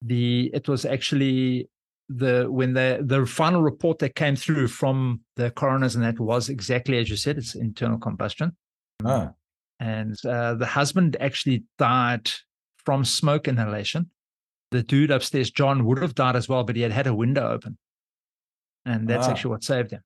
[0.03, 1.69] The it was actually
[2.09, 6.49] the when the the final report that came through from the coroners and that was
[6.49, 8.57] exactly as you said it's internal combustion.
[9.05, 9.31] Oh,
[9.81, 12.31] and uh, the husband actually died
[12.85, 14.11] from smoke inhalation.
[14.71, 17.49] The dude upstairs john would have died as well but he had had a window
[17.51, 17.79] open.
[18.87, 19.31] And that's Ah.
[19.31, 20.03] actually what saved him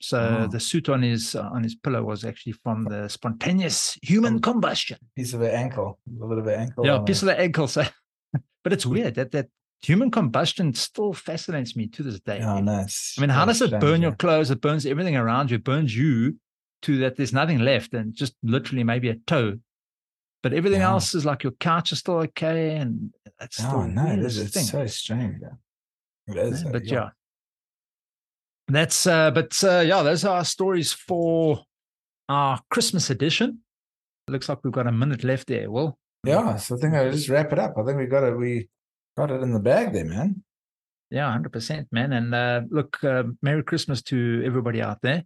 [0.00, 0.46] so Ah.
[0.46, 4.98] the suit on his uh, on his pillow was actually from the spontaneous human combustion
[5.16, 6.86] piece of an ankle, a little bit of an ankle.
[6.86, 7.84] yeah piece of the ankle so
[8.64, 9.48] but it's weird that that
[9.82, 13.14] human combustion still fascinates me to this day Oh, nice.
[13.16, 14.50] I mean, how does it burn your clothes?
[14.50, 16.36] It burns everything around you, it burns you
[16.82, 19.58] to that there's nothing left and just literally maybe a toe.
[20.42, 20.90] But everything Yeah.
[20.90, 22.76] else is like your couch is still okay.
[22.76, 24.38] And that's still Oh no, it is.
[24.38, 25.36] It's so strange.
[25.42, 25.56] Yeah.
[26.28, 26.62] It is.
[26.62, 27.08] Yeah, uh, but yeah.
[28.68, 31.62] That's uh but uh yeah, those are our stories for
[32.28, 33.60] our Christmas edition.
[34.28, 35.70] Looks like we've got a minute left there.
[35.70, 37.74] Well, Yeah, so I think I just wrap it up.
[37.78, 38.36] I think we got it.
[38.36, 38.68] We
[39.16, 40.42] got it in the bag there, man.
[41.10, 42.12] Yeah, hundred percent, man.
[42.12, 45.24] And uh, look, uh, Merry Christmas to everybody out there.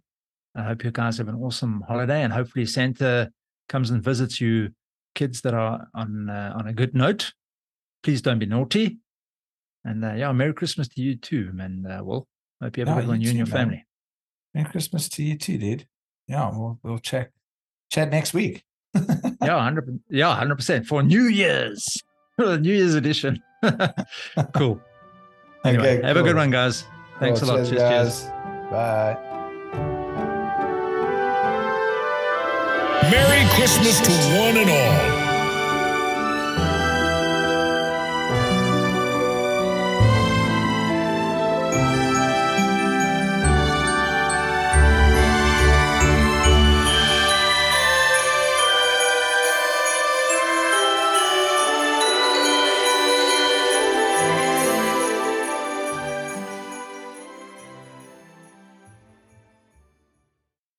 [0.55, 3.29] I hope you guys have an awesome holiday, and hopefully Santa
[3.67, 4.69] comes and visits you,
[5.15, 7.33] kids that are on uh, on a good note.
[8.03, 8.99] Please don't be naughty.
[9.83, 11.85] And uh, yeah, Merry Christmas to you too, man.
[11.85, 12.27] Uh, well,
[12.63, 13.55] hope you have Yeah, a good one, you you and your man.
[13.55, 13.85] family.
[14.53, 15.87] Merry Christmas to you too, dude.
[16.27, 17.31] Yeah, we'll we'll check
[17.91, 18.63] chat next week.
[19.41, 19.99] Yeah, hundred.
[20.09, 21.97] Yeah, hundred percent for New Year's,
[22.37, 23.41] New Year's edition.
[24.53, 24.79] cool.
[25.65, 26.85] Anyway, have a good one, guys.
[27.19, 27.49] Thanks Cool.
[27.51, 27.55] a lot.
[27.57, 28.21] Cheers, cheers.
[28.21, 28.23] cheers.
[28.71, 29.17] Bye.
[33.11, 35.22] Merry Christmas to